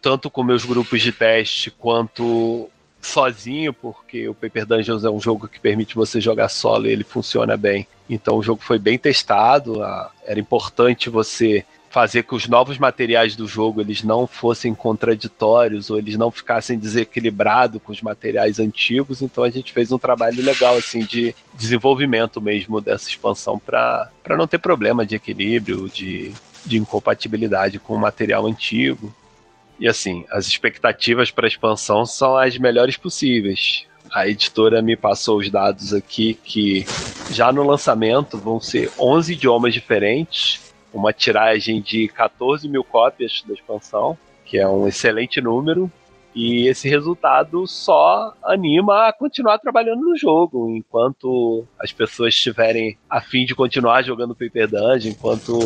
tanto 0.01 0.31
com 0.31 0.43
meus 0.45 0.65
grupos 0.65 1.03
de 1.03 1.11
teste, 1.11 1.71
quanto 1.71 2.71
sozinho, 3.01 3.73
porque 3.73 4.29
o 4.29 4.35
Paper 4.35 4.65
Dungeons 4.65 5.05
é 5.05 5.11
um 5.11 5.21
jogo 5.21 5.49
que 5.49 5.61
permite 5.61 5.95
você 5.95 6.21
jogar 6.21 6.49
solo 6.49 6.87
e 6.87 6.91
ele 6.91 7.05
funciona 7.05 7.57
bem. 7.57 7.87
Então 8.09 8.37
o 8.37 8.43
jogo 8.43 8.63
foi 8.63 8.79
bem 8.79 8.99
testado, 8.99 9.83
era 10.25 10.39
importante 10.39 11.11
você 11.11 11.65
fazer 11.95 12.25
que 12.25 12.35
os 12.35 12.49
novos 12.49 12.77
materiais 12.77 13.37
do 13.37 13.47
jogo 13.47 13.81
eles 13.81 14.03
não 14.03 14.27
fossem 14.27 14.75
contraditórios 14.75 15.91
ou 15.91 15.97
eles 15.97 16.17
não 16.17 16.29
ficassem 16.29 16.77
desequilibrados 16.77 17.81
com 17.81 17.93
os 17.93 18.03
materiais 18.03 18.59
antigos. 18.59 19.23
Então 19.23 19.45
a 19.45 19.49
gente 19.49 19.73
fez 19.73 19.93
um 19.93 19.99
trabalho 19.99 20.43
legal 20.43 20.77
assim 20.77 21.05
de 21.05 21.33
desenvolvimento 21.55 22.41
mesmo 22.41 22.81
dessa 22.81 23.09
expansão 23.09 23.61
para 23.61 24.11
não 24.31 24.49
ter 24.49 24.59
problema 24.59 25.07
de 25.07 25.15
equilíbrio, 25.15 25.89
de, 25.89 26.33
de 26.67 26.79
incompatibilidade 26.79 27.79
com 27.79 27.95
o 27.95 28.01
material 28.01 28.45
antigo. 28.45 29.15
E 29.79 29.87
assim, 29.87 30.25
as 30.33 30.49
expectativas 30.49 31.31
para 31.31 31.47
a 31.47 31.49
expansão 31.49 32.05
são 32.05 32.37
as 32.37 32.59
melhores 32.59 32.97
possíveis. 32.97 33.87
A 34.13 34.27
editora 34.27 34.83
me 34.83 34.97
passou 34.97 35.39
os 35.39 35.49
dados 35.49 35.95
aqui 35.95 36.35
que 36.43 36.85
já 37.31 37.53
no 37.53 37.63
lançamento 37.63 38.37
vão 38.37 38.59
ser 38.59 38.91
11 38.99 39.35
idiomas 39.35 39.73
diferentes 39.73 40.64
uma 40.95 41.13
tiragem 41.13 41.81
de 41.81 42.09
14 42.09 42.69
mil 42.69 42.85
cópias 42.85 43.43
da 43.47 43.53
expansão, 43.53 44.17
que 44.45 44.59
é 44.59 44.69
um 44.69 44.87
excelente 44.87 45.41
número. 45.41 45.91
E 46.35 46.67
esse 46.67 46.89
resultado 46.89 47.65
só 47.67 48.35
anima 48.43 49.09
a 49.09 49.13
continuar 49.13 49.59
trabalhando 49.59 50.01
no 50.01 50.17
jogo, 50.17 50.69
enquanto 50.69 51.65
as 51.79 51.93
pessoas 51.93 52.35
estiverem 52.35 52.99
a 53.09 53.21
fim 53.21 53.45
de 53.45 53.55
continuar 53.55 54.03
jogando 54.03 54.35
Paper 54.35 54.69
Dungeon, 54.69 55.13
enquanto 55.13 55.59